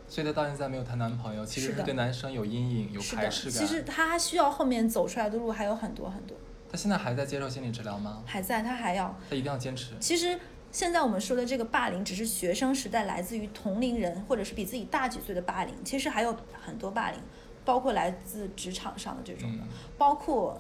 [0.10, 3.60] 所以她到现在没有谈男朋友，其实是对男生有阴影、有，排斥感。
[3.60, 6.38] 其实他需要后面走出来的路还有很多很多，
[6.72, 8.24] 她现在还在接受心理治疗吗？
[8.26, 9.14] 还在，他还要。
[9.30, 9.94] 她一定要坚持。
[10.00, 10.40] 其实
[10.72, 17.20] 现在我们说的这个霸凌，只是学生时代来自于同龄人或者是比自己大几岁的霸凌，其实还有很多霸凌，
[17.66, 20.58] 包括来自职场上的这种的，嗯，包括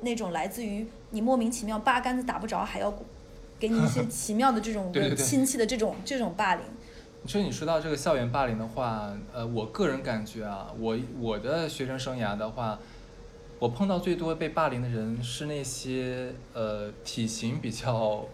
[0.00, 2.92] 那种来自于你莫名其妙八竿子打不着，还要
[3.58, 6.64] 给你一些 奇妙的这种亲戚的这种这种霸凌。
[7.22, 12.78] 你说你说到这个校园霸凌的话，呃，我个人感觉啊，我我的学生生涯的话，
[13.58, 18.26] 我碰到最多被霸凌的人是那些呃体型比较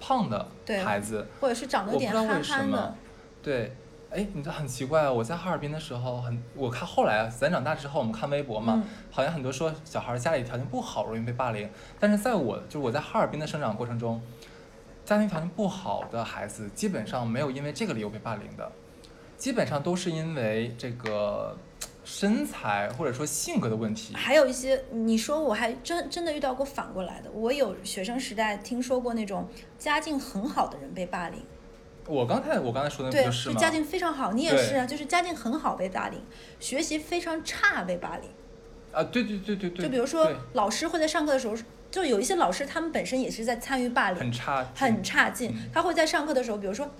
[0.00, 0.48] 胖的
[0.82, 1.26] 孩子。
[1.42, 2.94] 或者是长得有点憨憨的，，
[3.42, 3.72] 对，
[4.10, 5.12] 哎，你这很奇怪啊！
[5.12, 11.68] 我在哈尔滨的时候很，我看后来啊，咱长大之后，我们看微博嘛，嗯好像很多说小孩家里条件不好，容易被霸凌。
[12.00, 14.20] 但是在我就是我在哈尔滨的生长过程中，
[15.04, 18.72] 家庭条件不好的孩子基本上没有因为这个理由被霸凌的，
[19.36, 21.54] 基本上都是因为这个
[22.02, 24.14] 身材或者说性格的问题。
[24.14, 27.30] 还有一些，你说我还真真的遇到过反过来的。
[27.30, 29.46] 我有学生时代听说过那种
[29.78, 31.42] 家境很好的人被霸凌，
[32.08, 33.54] 我刚才我刚才说的不对，就是吗？
[33.54, 36.18] 就家境非常好，你也是啊，就是家境很好被霸凌，
[36.58, 38.30] 学习非常差被霸凌。
[38.90, 41.54] 啊，对对对对对，就比如说老师会在上课的时候，
[41.90, 45.70] 就有一些老师他们本身也是在参与霸凌，很差，很差劲嗯。
[45.72, 46.90] 他会在上课的时候，比如说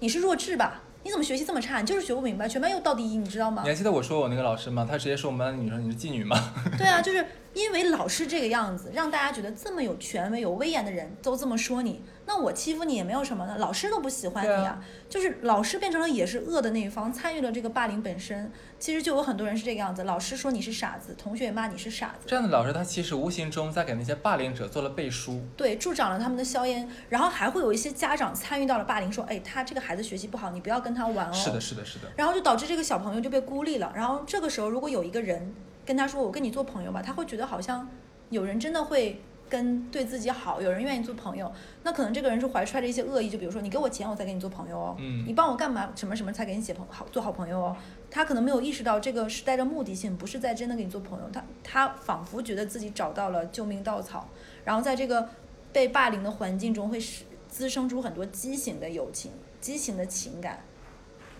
[0.00, 0.80] 你是弱智吧？
[1.02, 1.80] 你怎么学习这么差？
[1.80, 3.68] 你就是学不明白，全班又倒第一，你知道吗你？
[3.68, 4.86] 还记得我说我那个老师吗？
[4.90, 6.54] 他直接说我们班的女生你是妓女吗？
[6.78, 7.22] 对啊，就是
[7.52, 14.82] 因为老师这个样子，让大家觉得这么有权威、有威严的人都这么说你，那我欺负你也没有什么的，老师都不喜欢你啊。
[15.08, 18.50] 就是老师变成了也是恶的那一方，参与了这个霸凌本身。
[18.78, 22.26] 其实就有很多人是这个样子，老师说你是傻子，同学也骂你是傻子。
[22.26, 25.42] 这样的老师，他其实无形中在给那些霸凌者做了背书。
[25.56, 31.32] 对，助长了他们的硝烟，然后还会有一些家长参与到了霸凌，说，哎，他这个孩子学习不好，你不要跟他玩哦。
[31.32, 32.08] 是的，是的，是的。
[32.16, 33.92] 然后就导致这个小朋友就被孤立了。
[33.94, 35.54] 然后这个时候，如果有一个人
[35.86, 37.88] 跟他说：“我跟你做朋友吧”，他会觉得好像
[38.28, 41.50] 有人真的会跟对自己好，有人愿意做朋友。
[41.82, 44.96] 那可能这个人是怀揣着一些恶意，就比如说你给我钱，我才跟你做朋友哦。
[44.98, 45.92] 嗯你帮我干嘛？
[45.94, 47.76] 什么什么才给你写朋好做好朋友哦？
[48.10, 51.28] 他可能没有意识到这个是带着目的性，不是在真的跟你做朋友。
[51.32, 54.28] 他他仿佛觉得自己找到了救命稻草，
[54.64, 55.28] 然后在这个
[55.72, 60.64] 被霸凌的环境中会使滋生出很多畸形的友情、畸形的情感。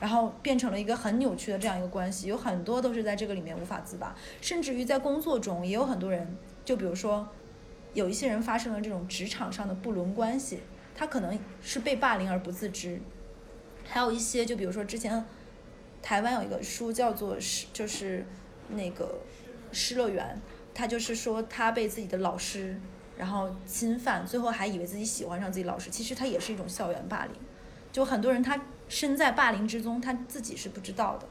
[0.00, 7.26] 然后变成了一个很扭曲的这样一个关系，有很多都是在这个里面无法自拔，甚至于在工作中也有很多人，就比如说，
[7.94, 10.61] 有一些人发生了这种职场上的不伦关系，
[10.94, 13.00] 他可能是被霸凌而不自知，
[13.85, 15.24] 还有一些就比如说之前
[16.02, 18.26] 台湾有一个书叫做失，就是
[18.68, 19.20] 那个
[19.74, 20.37] 《失乐园》，
[20.74, 22.78] 他就是说他被自己的老师
[23.16, 27.35] 然后侵犯，最后还以为自己喜欢上自己老师，其实他也是一种校园霸凌，
[27.92, 31.26] 就很多人他身在霸凌之中，他自己是不知道的。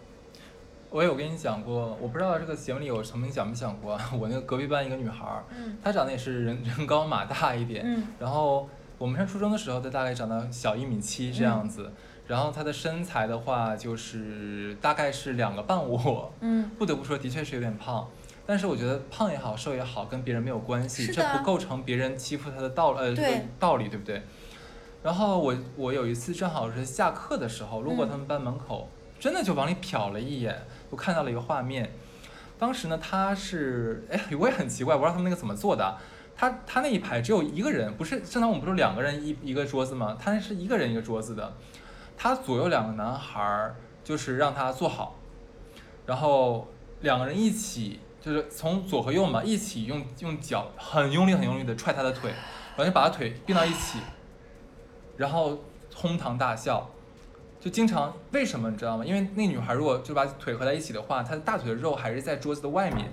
[0.94, 4.10] 我有跟你讲过，我不知道这个节目里有曾经讲没讲过啊。
[4.14, 11.92] 我那个隔壁班一个女孩儿，嗯她长得也是人 人高马大一点，嗯然后我们上初中的时候，她大概长到小一米七这样子，
[12.28, 18.08] 然后她的身材的话，就是大概是两个半我，嗯， 不得不说，的确是有点胖。
[18.46, 24.22] 但是我觉得胖也好，瘦也好，跟别人没有关系，这不构成别人欺负她的道呃这个道理，对不对？
[25.02, 28.88] 然后我我有一次正好是下课的时候，路过嗯他们班门口，
[29.20, 30.62] 真的就往里瞟了一眼，
[30.94, 31.92] 我看到了一个画面。
[32.60, 35.98] 当时呢，他是哎，我也很奇怪，我不知道他们那个怎么做的。
[36.36, 40.16] 他他那一排只有一个人，不是正常我们不是两个人一一个桌子吗？
[40.20, 41.54] 他那是一个人一个桌子的。
[42.16, 45.16] 他左右两个男孩就是让他坐好，
[46.06, 46.68] 然后
[47.02, 53.98] 两个人一起就是从左和右嘛，一起用用脚很用力很用力的踹他的腿，然后就把他腿并到一起，
[55.18, 55.58] 然后
[55.96, 56.88] 哄堂大笑。
[57.64, 59.06] 就经常为什么你知道吗？
[59.06, 63.10] 因为那女孩如果就把腿合在一起的话，她的大腿的肉还是在桌子的外面。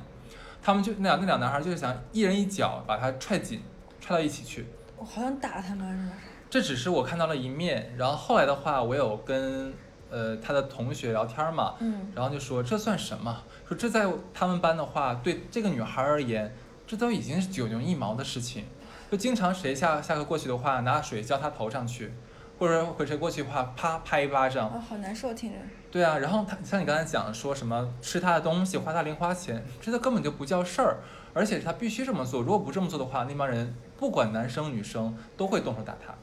[0.61, 3.63] 他们就那两那两男孩就是想一人一脚把她踹紧，
[4.01, 4.67] 踹到一起去。
[4.97, 6.17] 我好想打他们是吧？
[6.51, 9.73] 这只是我看到了一面，然后后来的话，我有跟
[10.11, 13.45] 呃他的同学聊天嘛，嗯然后就说这算什么？
[13.69, 16.53] 说这在他们班的话，对这个女孩而言，
[16.89, 18.65] 这都已经是九牛一毛的事情。
[19.13, 22.13] 就经常谁下下课过去的话，拿水浇她头上去，
[22.61, 24.69] 或者或者谁过去的话，啪拍一巴掌。
[24.69, 25.57] 啊，好难受，听着。
[25.91, 30.99] 对啊，然后他像你刚才讲说什么吃他的东西，花他零花钱，这个根本就不叫事儿，
[31.33, 36.15] 而且他必须这么做，如果不这么做的话，那帮人不管男生女生都会动手打他。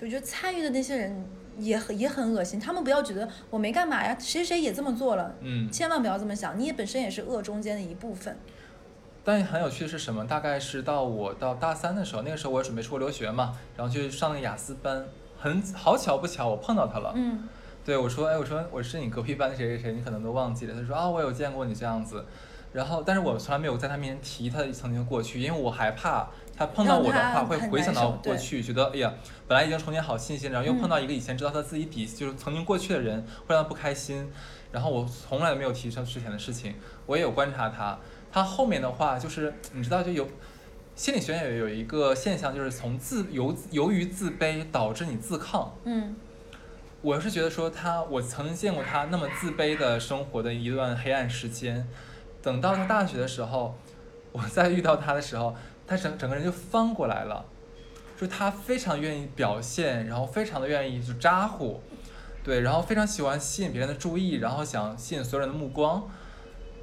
[0.00, 8.38] 我觉得参与的那些人也很也很恶心，他们不要觉得我没干嘛呀，谁谁也这么做了，嗯，千万不要这么想，你也本身也是恶中间的一部分。
[9.22, 10.24] 但很有趣的是什么？
[10.24, 15.04] 大概是到我到大三的时候，那个时候我也准备出国留学嘛，然后去上那个雅思班，
[15.40, 17.12] 很好巧不巧，我碰到他了。
[17.16, 17.48] 嗯，
[17.84, 20.74] 对我说，哎，我说我是你隔壁班的谁谁谁，你可能都忘记了。
[20.78, 22.26] 他说啊，我有见过你这样子，
[22.74, 29.14] 然后但是我从来没有在他面前提他曾经的过去，因为我害怕他碰到我的话会回想到过去，觉得哎呀，
[29.48, 34.30] 本来已经重建好信心，然后又碰到一个以前知道他自己底就是曾经过去的人，会让他不开心。
[34.70, 36.74] 然后我从来没有提他之前的事情，
[37.06, 37.98] 我也有观察他。
[38.30, 40.28] 他后面的话就是，你知道就有
[41.00, 45.74] 心理学也有一个现象，就是从自由由于自卑导致你自抗。
[45.84, 46.14] 嗯，
[47.00, 51.88] 我是觉得说他，我曾经见过他那么自卑的生活的一段黑暗时间。
[52.42, 53.74] 等到他大学的时候，
[54.30, 57.46] 我再遇到他的时候，他整整个人就翻过来了，
[58.20, 61.80] 就他非常愿意表现，然后非常的愿意就咋呼，
[62.44, 66.06] 对，然后非常喜欢吸引别人的注意，然后想吸引所有人的目光。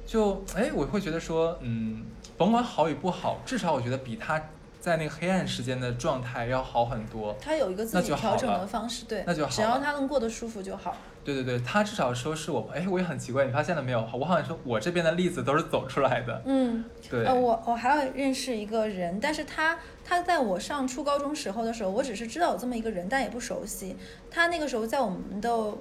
[0.04, 2.02] 就哎，我会觉得说，嗯，
[2.38, 4.40] 甭管好与不好，至少我觉得比他
[4.80, 7.36] 在那个黑暗时间的状态要好很多。
[7.40, 9.50] 他有一个自己调整的方式，对，那就好。
[9.50, 10.96] 只要他能过得舒服就好。
[11.24, 13.98] 对对对，他至少说是我，哎，我也很奇怪，你发现了没有？
[14.14, 16.40] 我好像说我这边的例子都是走出来的。
[16.46, 17.26] 嗯，对。
[17.26, 23.96] 呃，我我还要认识一个人，但是他他在我上初高中时候的时候，我只是知道有这么一个人，但也不熟悉。
[24.30, 25.74] 他那个时候在我们的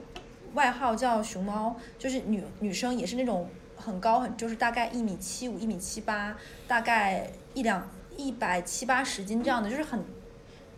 [0.56, 3.48] 外号叫熊猫，就是女女生也是那种。
[3.78, 6.36] 很高，很就是大概一米七五、一米七八，
[6.68, 10.04] 大概一两一百七八十斤这样的，就是很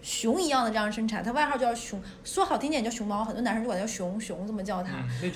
[0.01, 1.21] 熊一样的这样身材。
[1.21, 4.91] 他外号叫熊，说好听点叫熊猫，很多男生就管他叫熊熊这么叫他。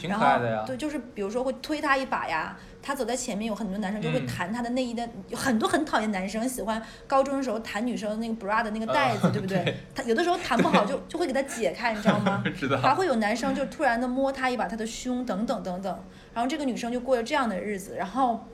[0.08, 0.26] 然后
[0.66, 9.78] 对，就是比如说会推他一把呀，他走在前面，有很多男生就会弹他的内衣的，很多很讨厌男生喜欢高中的时候弹女生那个 bra 的那个带子， 对不对？
[9.94, 12.44] 他有的时候弹不好就就会给他解开，你知道吗？
[12.58, 12.78] 知道。
[12.78, 16.04] 还会有男生就突然的摸他一把他的胸，等等等等。
[16.34, 18.48] 然后这个女生就过了这样的日子，然后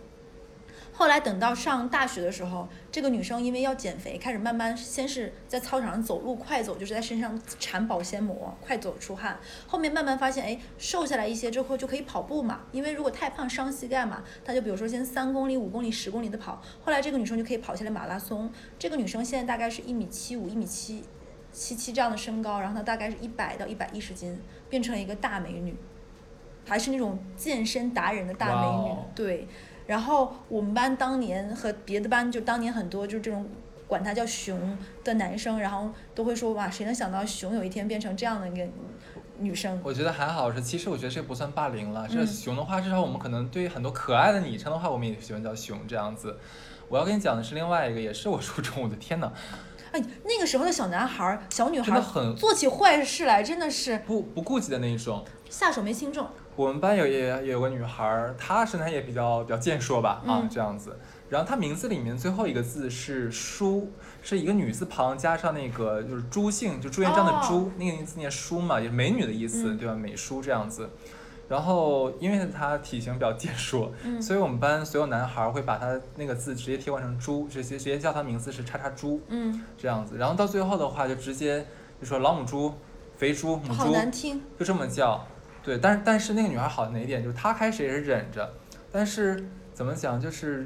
[1.00, 9.40] 后来等到上大学的时候，这个女生因为要减肥，开始慢慢先是在操场上走路快走，就是在身上缠保鲜膜，快走出汗。
[9.66, 16.62] 后面慢慢发现，哎，瘦下来一些之后就可以跑步嘛，因为如果太胖伤膝盖嘛，她就比如说先三公里、五公里、十公里的跑。
[16.84, 18.52] 后来这个女生就可以跑下来马拉松。
[18.78, 21.06] 这个女生现在大概是一米七五、一米七
[21.54, 24.38] 七七这样的身高，然后她大概是一百到一百一十斤，
[24.70, 25.74] 变成了一个大美女。
[26.68, 29.48] 还是那种健身达人的大美女，对。
[29.90, 33.44] 然后我们班当年和别的班就当年很多就是这种
[33.88, 38.64] 管他叫熊的男生，然后都会说哇，谁能想到熊有一天变成这样的一个
[39.40, 39.82] 女生？
[39.84, 42.08] 我觉得还好是，其实我觉得这不算霸凌了。
[42.08, 46.38] 这熊的话，至少我们可能对于很多可爱的昵称的话，我们也喜欢叫熊这样子。
[46.88, 49.34] 我要跟你讲的是另外一个，也是我初中，我的天呐。
[49.92, 56.28] 哎，那个时候的小男孩、小女孩很做起坏事来，真的是不不顾忌的那一种，下手没轻重。
[56.60, 61.00] 我们班有也也有个女孩，她身材也比较比较健硕吧，啊这样子。
[61.30, 63.90] 然后她名字里面最后一个字是舒，
[64.22, 69.96] 是一个女字旁加上那个就是朱姓，就朱元璋的朱，那个字念舒嘛，也是美女的意思，对吧？
[69.96, 70.90] 美舒这样子。
[71.48, 80.18] 然后因为她体型比较健硕，所以我们班所有男孩会把她那个字直接替换成朱，直接直接叫她名字是叉叉猪，嗯，这样子。
[80.18, 81.66] 然后到最后的话就直接
[82.02, 82.74] 就说老母猪、
[83.16, 85.26] 肥猪、母猪，好难听，就这么叫。
[85.70, 88.52] 对，但是但是那个女孩好哪一点，就是她开始也是忍着，
[88.92, 90.66] 但是怎么讲，就是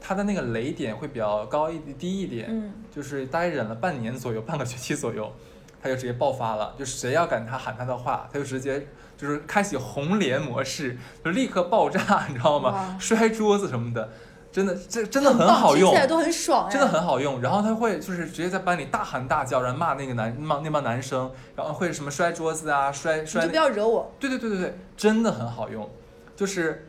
[0.00, 5.32] 她的那个雷点会比较高一低一点，嗯，就是大概忍了半年左右，半个学期左右，
[5.80, 12.96] 她就直接爆发了，就谁要敢她喊她的话，她就直接就是开启红莲模式，就立刻爆炸，你知道吗？
[12.98, 14.10] 摔桌子什么的。
[14.54, 17.42] 真的，这真的很好用，听起来都很爽真的很好用。
[17.42, 23.40] 然后他会就是直接在班里大喊大叫，然后骂那个男骂那帮男生，然后会什么摔桌子啊，摔摔。
[23.40, 24.12] 你就不要惹我。
[24.20, 25.90] 对对对对对，真的很好用，
[26.36, 26.88] 就是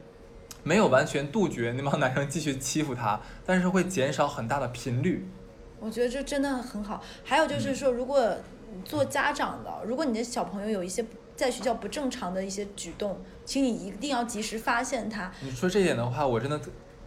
[0.62, 5.28] 没有完全杜绝那帮男生继续欺负他，但是会减少很大的频率。
[5.80, 7.01] 我觉得这真的很好。
[7.23, 8.32] 还有就是说，如果
[8.84, 11.04] 做家长的，如果你的小朋友有一些
[11.36, 15.32] 在学校不正常的一些举动，请你一定要及时发现他。
[15.41, 16.62] 你说这点的话，我真的。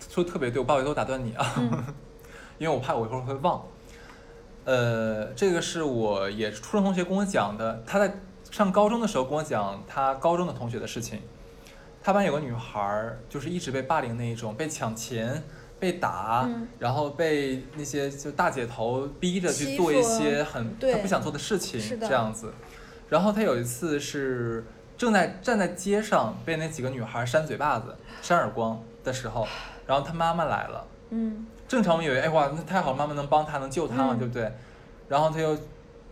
[0.09, 1.55] 说特别对，我不好意思，我打断你啊，
[2.59, 3.63] 因为我怕我一会儿会忘。
[4.65, 8.15] 呃，这个是我也是初中同学跟我讲的，他在
[8.51, 11.21] 上高中的时候跟我讲他高中的同学的事情。
[12.03, 15.43] 他班有个女孩儿，就是一直被霸凌那一种，被抢钱，
[15.79, 22.53] 被打，嗯然后被那些就大姐头逼着去做一些很对他不想做的事情，这样子。
[23.11, 24.65] 然后他有一次是
[24.97, 29.47] 正在站在街上被那几个女孩扇嘴巴子、扇耳光的时候，
[29.89, 30.87] 然后他妈妈来了。
[31.11, 34.53] 嗯正常我们以为，哎哇，那太好了，妈妈能帮他，能救他嘛，嗯对不对？
[35.09, 35.59] 然后他又，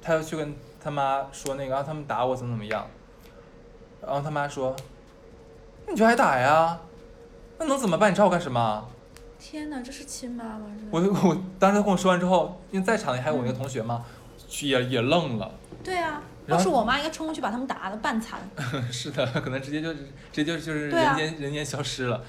[0.02, 2.86] 他又去跟他妈说那个，啊，他们打我怎么怎么样，
[4.02, 4.74] 然后他妈说，
[5.88, 6.78] 你就挨打呀，
[7.58, 8.10] 那能怎么办？
[8.10, 8.88] 你找我干什么？
[9.38, 10.66] 天哪，这是亲妈吗？
[10.90, 14.04] 我我当时他跟我说完之后，因为在场的还有我那个同学嘛，
[14.62, 15.50] 也也愣了。
[15.84, 18.40] 对啊，要是我妈应该冲过去把他们打的半残。
[18.90, 20.00] 是的，可能直接就直
[20.32, 22.22] 接就就是人间、人间消失了。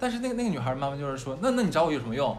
[0.00, 2.36] 但是那个那个女孩妈妈就是说，那那你找我有什么用？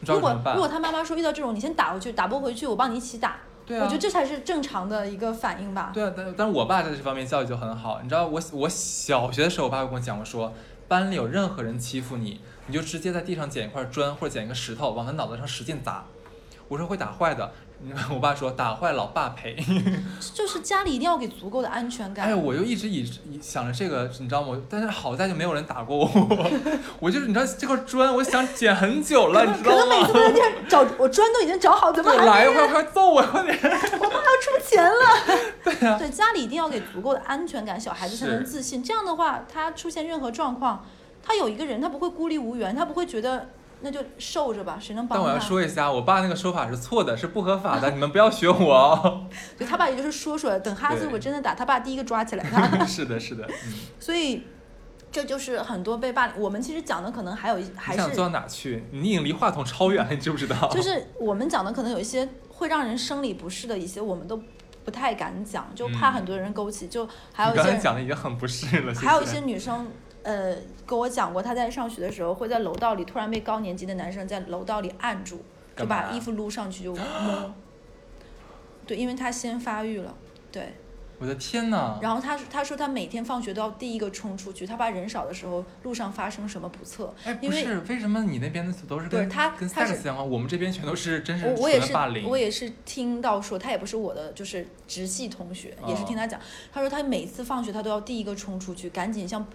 [0.00, 0.60] 你找如果我怎么办如？
[0.60, 3.38] 果他妈妈说遇到这种，你先打回去，打不回去，我帮你一起打。
[3.66, 5.90] 对啊，我觉得这才是正常的一个反应吧。
[5.94, 8.00] 对啊，但但是我爸在这方面教育就很好。
[8.02, 10.52] 你知道我我小学的时候，我爸会跟我讲过说，
[10.88, 16.04] 班里有任何人欺负你，你就直接在地上捡一块砖或者捡一个石头，往他脑袋上使劲砸。
[16.68, 17.52] 我说会打坏的，
[18.12, 19.56] 我爸说打坏老爸赔。
[20.34, 22.26] 就是家里一定要给足够的安全感。
[22.26, 24.56] 哎，我就一直以以想着这个，你知道吗？
[24.68, 26.50] 但是好在就没有人打过我。
[27.00, 30.18] 我就是你知道这块砖，我想捡很久了，你知道可能每次吗？
[30.18, 33.58] 都在地上找，我砖都已经找好，怎么对，还没来快快揍我，快点！
[33.62, 35.50] 我爸要出钱了。
[35.64, 38.82] 对啊，对，家里一定要给足够的安全感，小孩子才能自信。
[38.82, 40.84] 这样的话，他出现任何状况，
[41.22, 43.48] 他有一个人，他不会孤立无援，他不会觉得
[43.82, 45.24] 那就受着吧，谁能帮他？
[45.24, 49.26] 但我要说一下，我爸那个说法是错的，是不合法的，你们不要学我哦。
[49.56, 52.84] 对他爸也就是说说，等哈斯对我真的打，他爸第一个抓起来他。
[52.84, 53.72] 是的，是的，嗯。
[53.98, 54.44] 所以，
[55.10, 56.36] 这就是很多被霸凌。
[56.38, 58.84] 我们其实讲的可能还有一还是做到哪去？
[58.92, 60.68] 你已经离话筒超远了，你知不知道？
[60.68, 64.40] 就是我们讲的可能有一些会让人生理不适的一些，我们都
[64.84, 66.86] 不太敢讲，就怕嗯很多人勾起。
[66.86, 68.94] 就还有你刚才一些讲的已经很不适了。
[68.94, 69.88] 还有一些女生，
[70.22, 70.56] 呃，
[70.86, 75.40] 跟我讲过，他在上学的时候会在楼道里突然被高年级的男生在楼道里按住，
[75.76, 77.54] 就把衣服撸上去就摸。
[78.86, 80.14] 对，因为他先发育了，
[80.50, 80.74] 对。
[81.20, 81.98] 我的天呐！
[82.00, 87.14] 然后他他说他每天放学都要第一个冲出去，他怕人少的时候路上发生什么不测。
[87.24, 90.26] 哎，因为不是，为什么你那边的都是跟对他跟他是 sex 相关？
[90.26, 92.26] 我们这边全都是真是我我也是纯的霸凌。
[92.26, 96.40] 我也是听到说，他也不是我的就是直系同学，也是听他讲，
[96.72, 99.46] 他说他每次放学他都要第一个冲出去，赶紧像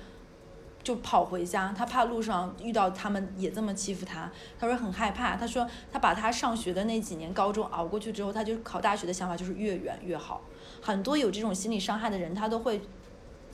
[0.85, 10.41] 就跑回家，他怕路上遇到他们也这么欺负他，他说很害怕，他说他把他上学的那几年高中熬过去之后，他就考大学的想法就是越远越好，
[10.81, 12.79] 很多有这种心理伤害的人，他都会。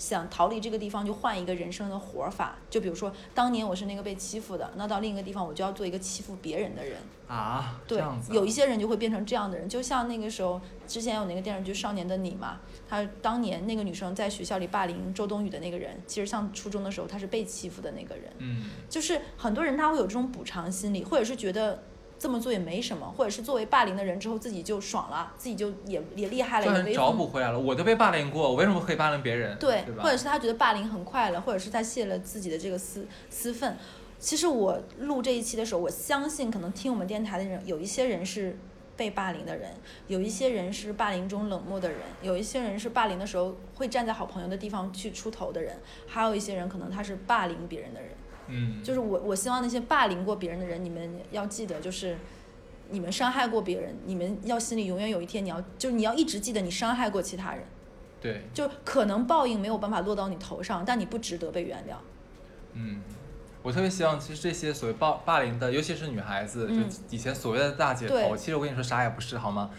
[0.01, 2.57] 想逃离这个地方，就换一个人生的活法。
[2.71, 6.97] 就比如说，当年我是那个被欺负的，那到另一个地方，我就要做一个欺负别人的人。
[7.27, 12.59] 啊，这对有一些人就会变成这样的人，就像那个时候之前有那个电视剧《少年的你》嘛，
[12.89, 21.83] 他当年那个女生在学校里霸凌周冬雨的那个人，其实上初中的时候她是被欺负的那个人，嗯，就是很多人他会有这种补偿心理，或者是觉得。
[22.21, 27.60] 这么做也没什么，或者是作为霸凌的人之后自己就爽了，自己就也也厉害了，也找补回来了。
[27.60, 29.57] 我都被霸凌过，我为什么可以霸凌别人？
[29.57, 29.95] 对，对？
[29.95, 33.75] 或者是他觉得霸凌很快乐，或者是他泄了自己的这个私私愤。
[34.19, 38.55] 其实我录这一期的时候，我相信可能听我们电台的人，有一些人是
[38.95, 39.71] 被霸凌的人，
[40.05, 48.12] 有一些人是霸凌中冷漠的人，有一些人是霸凌的时候会站在好朋友的地方去出头的人，还有一些人可能他是霸凌别人的人。
[48.47, 52.17] 嗯，就是我我希望那些霸凌过别人的人，你们要记得，就是
[52.89, 57.63] 你们伤害过别人，你们要心里永远有一天，你要就是你要一直记得你伤害过其他人。
[58.19, 61.95] 对，就可能报应没有办法落到你头上，但你不值得被原谅。
[62.73, 63.01] 嗯。
[63.63, 69.69] 我特别希望，其实这些所谓霸霸凌的，尤其是女孩子，嗯就以前所谓的大姐头，其实我跟你说啥也不是，好吗？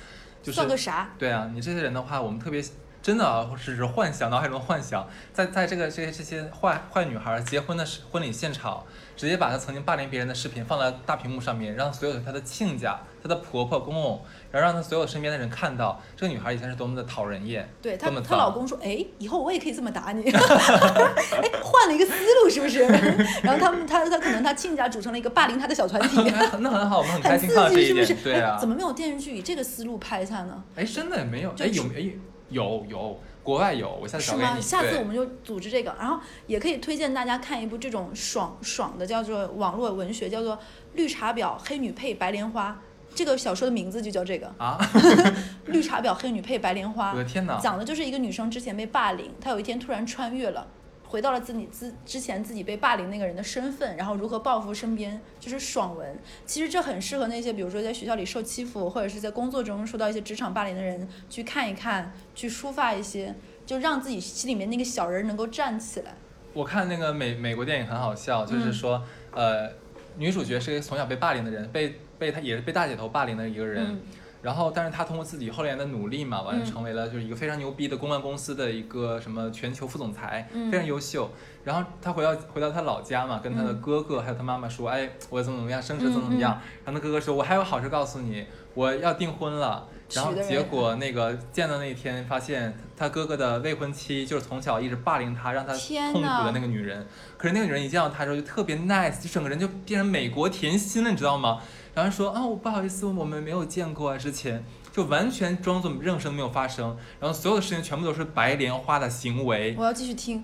[0.41, 1.11] 就是算个啥？
[1.19, 2.63] 对啊，你这些人的话，我们特别
[3.03, 8.85] 真的啊，只是幻想，脑海中幻想，在在这个这些这些坏坏女孩结婚的婚礼现场，
[9.17, 20.23] 直接把她曾经霸凌别人的视频放在大屏幕上面，让所有她的亲家、她的婆婆、公公，然后让她所有身边的人看到这个女孩以前是多么的讨人厌，对她她老公说：“哎，以后我也可以这么打你。
[20.31, 22.83] ”哎，换了一个思路是不是？
[23.43, 26.23] 然后他们他他可能他亲家组成了一个霸凌他的小团体，
[26.61, 30.63] 那很好，我们很开心看到这一点是不是？，对啊哎，怎，么没有电视剧以这个思路拍下呢？
[30.77, 32.13] 哎，真的没有，就哎有哎
[32.53, 34.39] 有有，国外有，我下次是吗？
[34.39, 40.57] 找给你，对下次我们就组织这个，然后也可以推荐大家看一部这种爽爽的，叫做网络文学，叫做
[40.95, 42.71] 《绿茶婊黑女配白莲花》。
[43.15, 44.79] 这个小说的名字就叫这个，啊，
[45.67, 50.67] 绿茶婊黑女配白莲花我》，的天哪，讲的就是一个女生之前被霸凌，她有一天突然穿越了。
[51.13, 56.19] 回到了自己之之前自己被霸凌那个人的身份，然后如何报复身边，就是爽文。
[56.47, 63.35] 其实这很适合那些比如说在学校里受欺负，或者是在工作中受到一些职场霸凌的人去看一看，去抒发一些，
[63.67, 66.15] 就让自己心里面那个小人能够站起来。
[66.55, 69.03] 我看那个美美国电影很好笑，就是嗯说，
[69.33, 69.71] 呃，
[70.17, 73.85] 女主角是一个从小被霸凌的人，被被她也是被大姐头霸凌的一个人。
[73.87, 74.01] 嗯
[74.43, 81.31] 然后，但是他通过自己后来的努力嘛，完了嗯成为了就是一个非常牛逼的公关公司的一个什么全球副总裁，嗯非常优秀。
[81.65, 86.61] 然后他回到回到他老家嘛，跟他的嗯哥哥还有他妈妈说，哎，我怎么怎么样，升职怎么怎么样。
[86.85, 89.87] 然后他哥哥说，我还有好事告诉你，我要订婚了。
[90.15, 97.07] 然后结果那个见到那一天，发现他哥哥的未婚妻就是从小一直霸凌他，让他痛苦的那个女人。
[97.39, 101.61] 可是那个女人一见到他之后就特别 nice，就整个人就变成美国甜心了，你知道吗？
[101.95, 109.75] 然后说啊，我不好意思，我们没有见过啊，之前就完全装作任何事都没有发生，然后所有的事情全部都是白莲花的行为。
[109.79, 110.43] 我要继续听。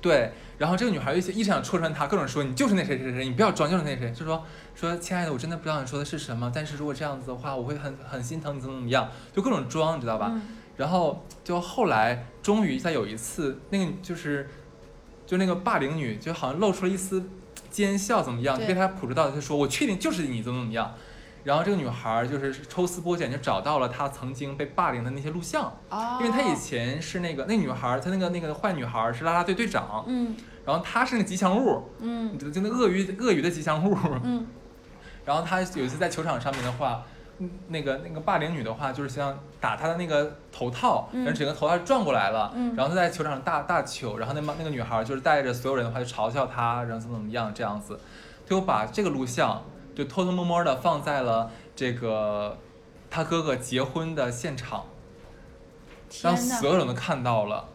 [0.00, 10.30] 对，然后这个女孩一直一直想戳穿他，各种说你就是那谁谁谁，你不要装就是那谁，就说说亲爱的，我真的不知道你说的是什么，但是如果这样子的话，我会很很心疼你怎么怎么样，就各种装，你知道吧？
[10.32, 10.42] 嗯
[10.74, 14.48] 然后就后来终于在有一次，那个就是
[15.26, 17.22] 就那个霸凌女就好像露出了一丝
[17.72, 18.56] 奸笑，怎么样？
[18.58, 20.94] 被他捕捉到，他说我确定就是你怎么怎么样。
[21.44, 33.96] 然后这个女孩就是抽丝剥茧，就找到了她曾经被霸凌的那些录像，哦，因为她以前是那个那女孩儿，她那个那个坏女孩是啦啦队队长，嗯然后她是那个吉祥物，嗯就就那鳄鱼鳄鱼的吉祥物。
[34.22, 34.46] 嗯
[35.26, 37.11] 然后她有一次在球场上面的话，嗯
[37.68, 41.24] 那个那个霸凌女的话，就是想打她的那个头套，嗯。
[41.24, 42.74] 然后整个头套转过来了，嗯。
[42.76, 47.98] 然后她在球场上大大球，然后那帮那个女孩就是带着所有人的话就嘲笑她，然后怎么怎么样这样子，
[48.46, 49.62] 就把这个录像
[49.94, 52.58] 就偷偷摸摸的放在了这个
[53.10, 54.86] 他哥哥结婚的现场，
[56.22, 57.68] 让，所有人都看到了。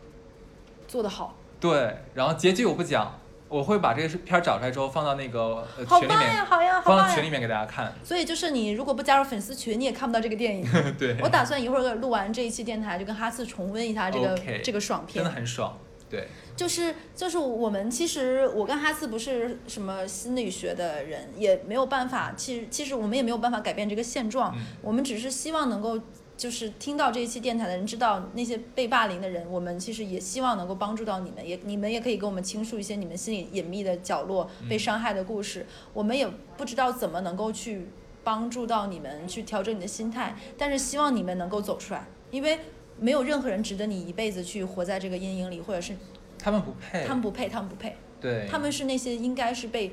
[0.87, 3.19] 做得好，对，然后结局我不讲，
[3.49, 6.81] 我会把这个片儿找出来之后放到那个呃群里好棒呀，面，好呀，好呀。
[6.81, 7.93] 放到群里面给大家看。
[8.03, 10.65] 所以就是你如果不加入粉丝群，你也看不到这个电影。
[10.99, 15.29] 对，我打算一会儿录完这一期电台，就跟哈次重温一下这个这个爽片真的。
[15.29, 15.77] 很爽。
[16.09, 25.99] 对，就是就是我们其实我跟哈斯不是什么心理学的人，也没有办法，其实其实我们也没有办法改变这个现状，嗯我们只是希望能够。
[26.37, 35.65] 就是听到这一期电台的人知道那些被霸凌的人，我们其实也希望能够帮助到你们，也你们也可以跟我们倾诉一些你们心里隐秘的角落嗯被伤害的故事。
[35.93, 37.87] 我们也不知道怎么能够去
[38.23, 42.59] 帮助到你们去调整你的心态，但是希望你们能够走出来，因为
[42.99, 45.95] 没有任何人值得你一辈子去活在这个阴影里，或者是
[46.37, 47.03] 他们不配。
[47.03, 49.91] 他们不配，他们不配，对，他们是那些应该是被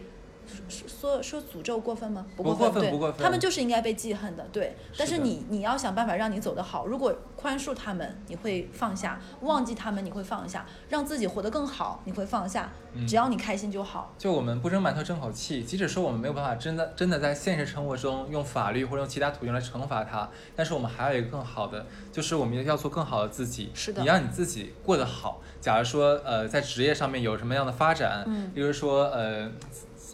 [0.69, 2.27] 说说说诅咒过分吗？
[2.37, 4.77] 不不过分不过分他们就是应该被记恨的，对。
[4.97, 12.71] 但是你你要想办法让你走得好，如果宽恕他们，你会放下；忘记他们，你会放下；让自己活得更好，你会放下。
[12.97, 14.15] 嗯只要你开心就好。
[14.17, 23.73] 就我们不争馒头争口气，即使说我们没有办法真的真的在现实生活中用法律或者用其他途径来惩罚他，但是我们还有一个更好的，就是我们要做更好的自己。
[23.75, 25.41] 是的你让你自己过得好。
[25.61, 29.51] 假如说呃在职业上面有什么样的发展，嗯比如说呃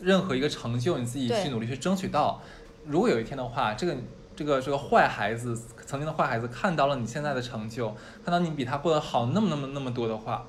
[0.02, 2.42] 任何一个成就你自己去努力去争取到，
[2.86, 3.96] 如果有一天的话，这个
[4.34, 7.94] 这个这个坏孩子曾经的坏孩子看到了你现在的成就，
[8.24, 10.46] 看到你比他过得好那么那么那么多的话，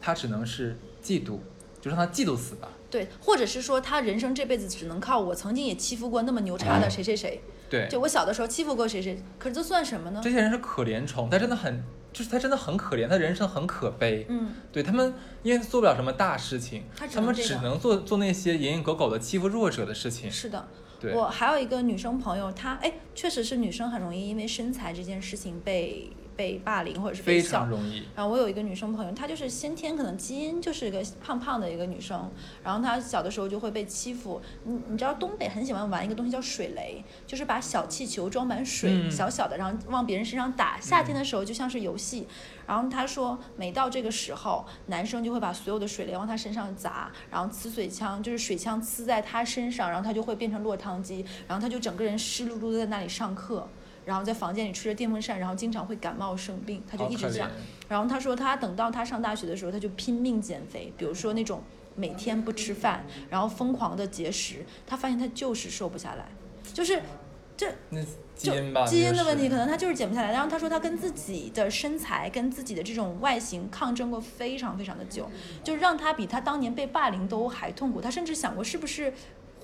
[0.00, 1.38] 他只能是嫉妒，
[1.80, 2.68] 就让他嫉妒死吧。
[2.90, 7.40] 对，或者是说他人生这辈子只能靠我曾经也欺负过那么牛叉的谁谁谁，
[7.70, 10.30] 对，就我小的时候欺负过谁谁，可是这算什么呢这？
[10.30, 11.82] 些人是可怜虫，他真的很，
[12.12, 14.26] 就是他真的很可怜，他人生很可悲。
[14.28, 20.30] 嗯，对他们，因为做不了什么大事情，他们只能做做那些蝇营狗苟的欺负弱者的事情。
[20.30, 20.68] 是的。
[21.00, 27.68] 对，我还有一个女生朋友，她哎，确实是女生很容易因为身材这件事情被被霸凌或者是被笑非常。
[27.68, 28.02] 容易。
[28.14, 32.30] 然后我有一个女生朋友，她就是先天可能基因就是一个胖胖的一个女生，
[32.62, 34.40] 然后她小的时候就会被欺负。
[34.64, 40.80] 你你知道东北很喜欢玩一个东西叫水雷，就是把小气球装满水，嗯小小的，然后往别人身上打。
[40.80, 42.26] 夏天的时候就像是游戏。
[42.66, 53.68] 然后她说，每到这个时候，男生就会把所有的水雷往她身上砸，然后呲水枪，就是水枪呲在她身上，然后她就会变成落汤鸡，然后她就整个人湿漉漉的在那里上课。
[54.04, 57.50] 然后在房间里吹着电风扇，然后经常会感冒生病，他就一直这样。
[57.88, 61.62] 然后他说，他等到他上大学的时候，他就拼命减肥，比如说那种
[61.94, 66.26] 每天不吃饭，然后疯狂的节食，他发现他就是瘦不下来，
[66.72, 67.00] 就是
[67.56, 67.70] 这
[68.34, 70.32] 基就因吧，基因的问题，可能他就是减不下来。
[70.32, 75.30] 然后他说他跟自己的身材、跟自己的这种外形抗争过非常非常的久，
[75.62, 78.00] 就让他比他当年被霸凌都还痛苦。
[78.00, 79.12] 他甚至想过是不是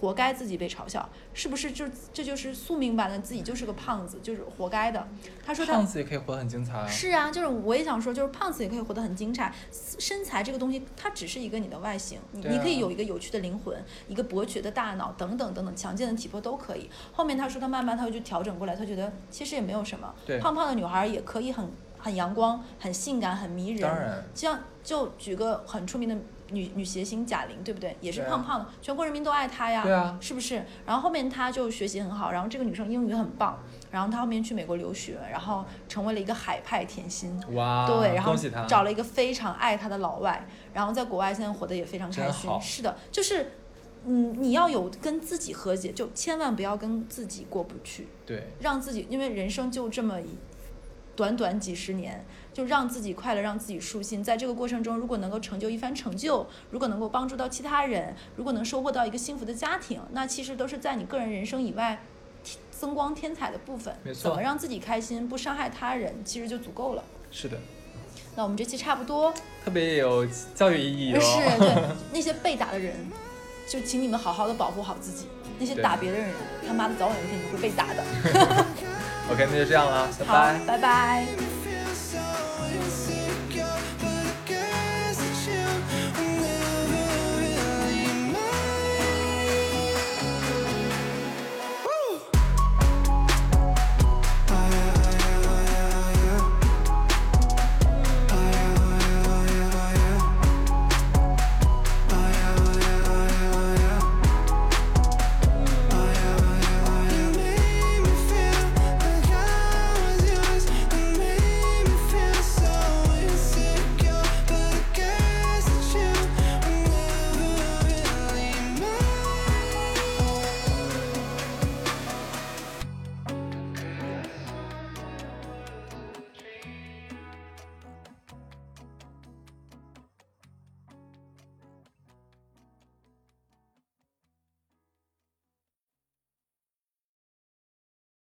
[0.01, 5.09] 活该自己被嘲笑，是不是就这就是宿命般的自己就是个胖子，就是活该的。
[5.45, 6.87] 他说他胖子也可以活得很精彩啊。
[6.87, 9.53] 是啊，就是我也想说，就是胖子也可以活得很精彩。
[9.99, 13.77] 身材这个东西，它只是一个你的外形，你、啊你可以有一个有趣的灵魂，
[14.07, 16.89] 一个博学的大脑，等等等等，强健的体魄都可以。
[17.13, 21.69] 后面他说他慢慢他会去调整过来，他觉得其实也没有什么，对胖胖的女孩也可以很
[21.99, 23.81] 很阳光、很性感、很迷人。
[23.83, 26.17] 当然，像就举个很出名的
[26.51, 27.97] 女女谐星贾玲，对不对？
[28.01, 30.65] 也是胖胖的，全国人民都爱她呀，对啊是不是？
[30.87, 33.59] 然后后面她就学习很好，然后这个女生英语很棒，
[33.91, 37.39] 然后她后面去美国留学，然后成为了一个海派甜心。
[37.53, 38.35] 哇，对，然后
[38.67, 42.51] 找了一个非常爱她的老外，然后在国外现在活得也非常开心。
[42.61, 43.53] 是的，就是，
[44.05, 48.09] 嗯，你要有跟自己和解，就千万不要跟自己过不去。
[48.25, 50.39] 对，让自己，因为人生就这么一
[51.19, 54.23] 短短几十年，就让自己快乐，让自己舒心。
[54.23, 62.01] 在这个过程中，如果能够成就一番成就，如果能够帮助到其他人，如果能收获到一个幸福的家庭，那其实都是在你个人人生以外
[62.71, 63.93] 增光添彩的部分。
[64.05, 67.03] 没错怎么让自己开心，不伤害他人，其实就足够了。
[67.33, 67.59] 是的，
[68.37, 71.21] 那我们这期差不多，特别有教育意义哦。
[71.21, 72.95] 是 对那些被打的人，
[73.67, 75.27] 就请你们好好的保护好自己。
[75.59, 76.31] 那些打别的人，
[76.65, 78.05] 他妈的早晚有一天你会被打的。
[79.31, 80.59] OK，那就这样了，拜拜。
[80.67, 81.48] 拜拜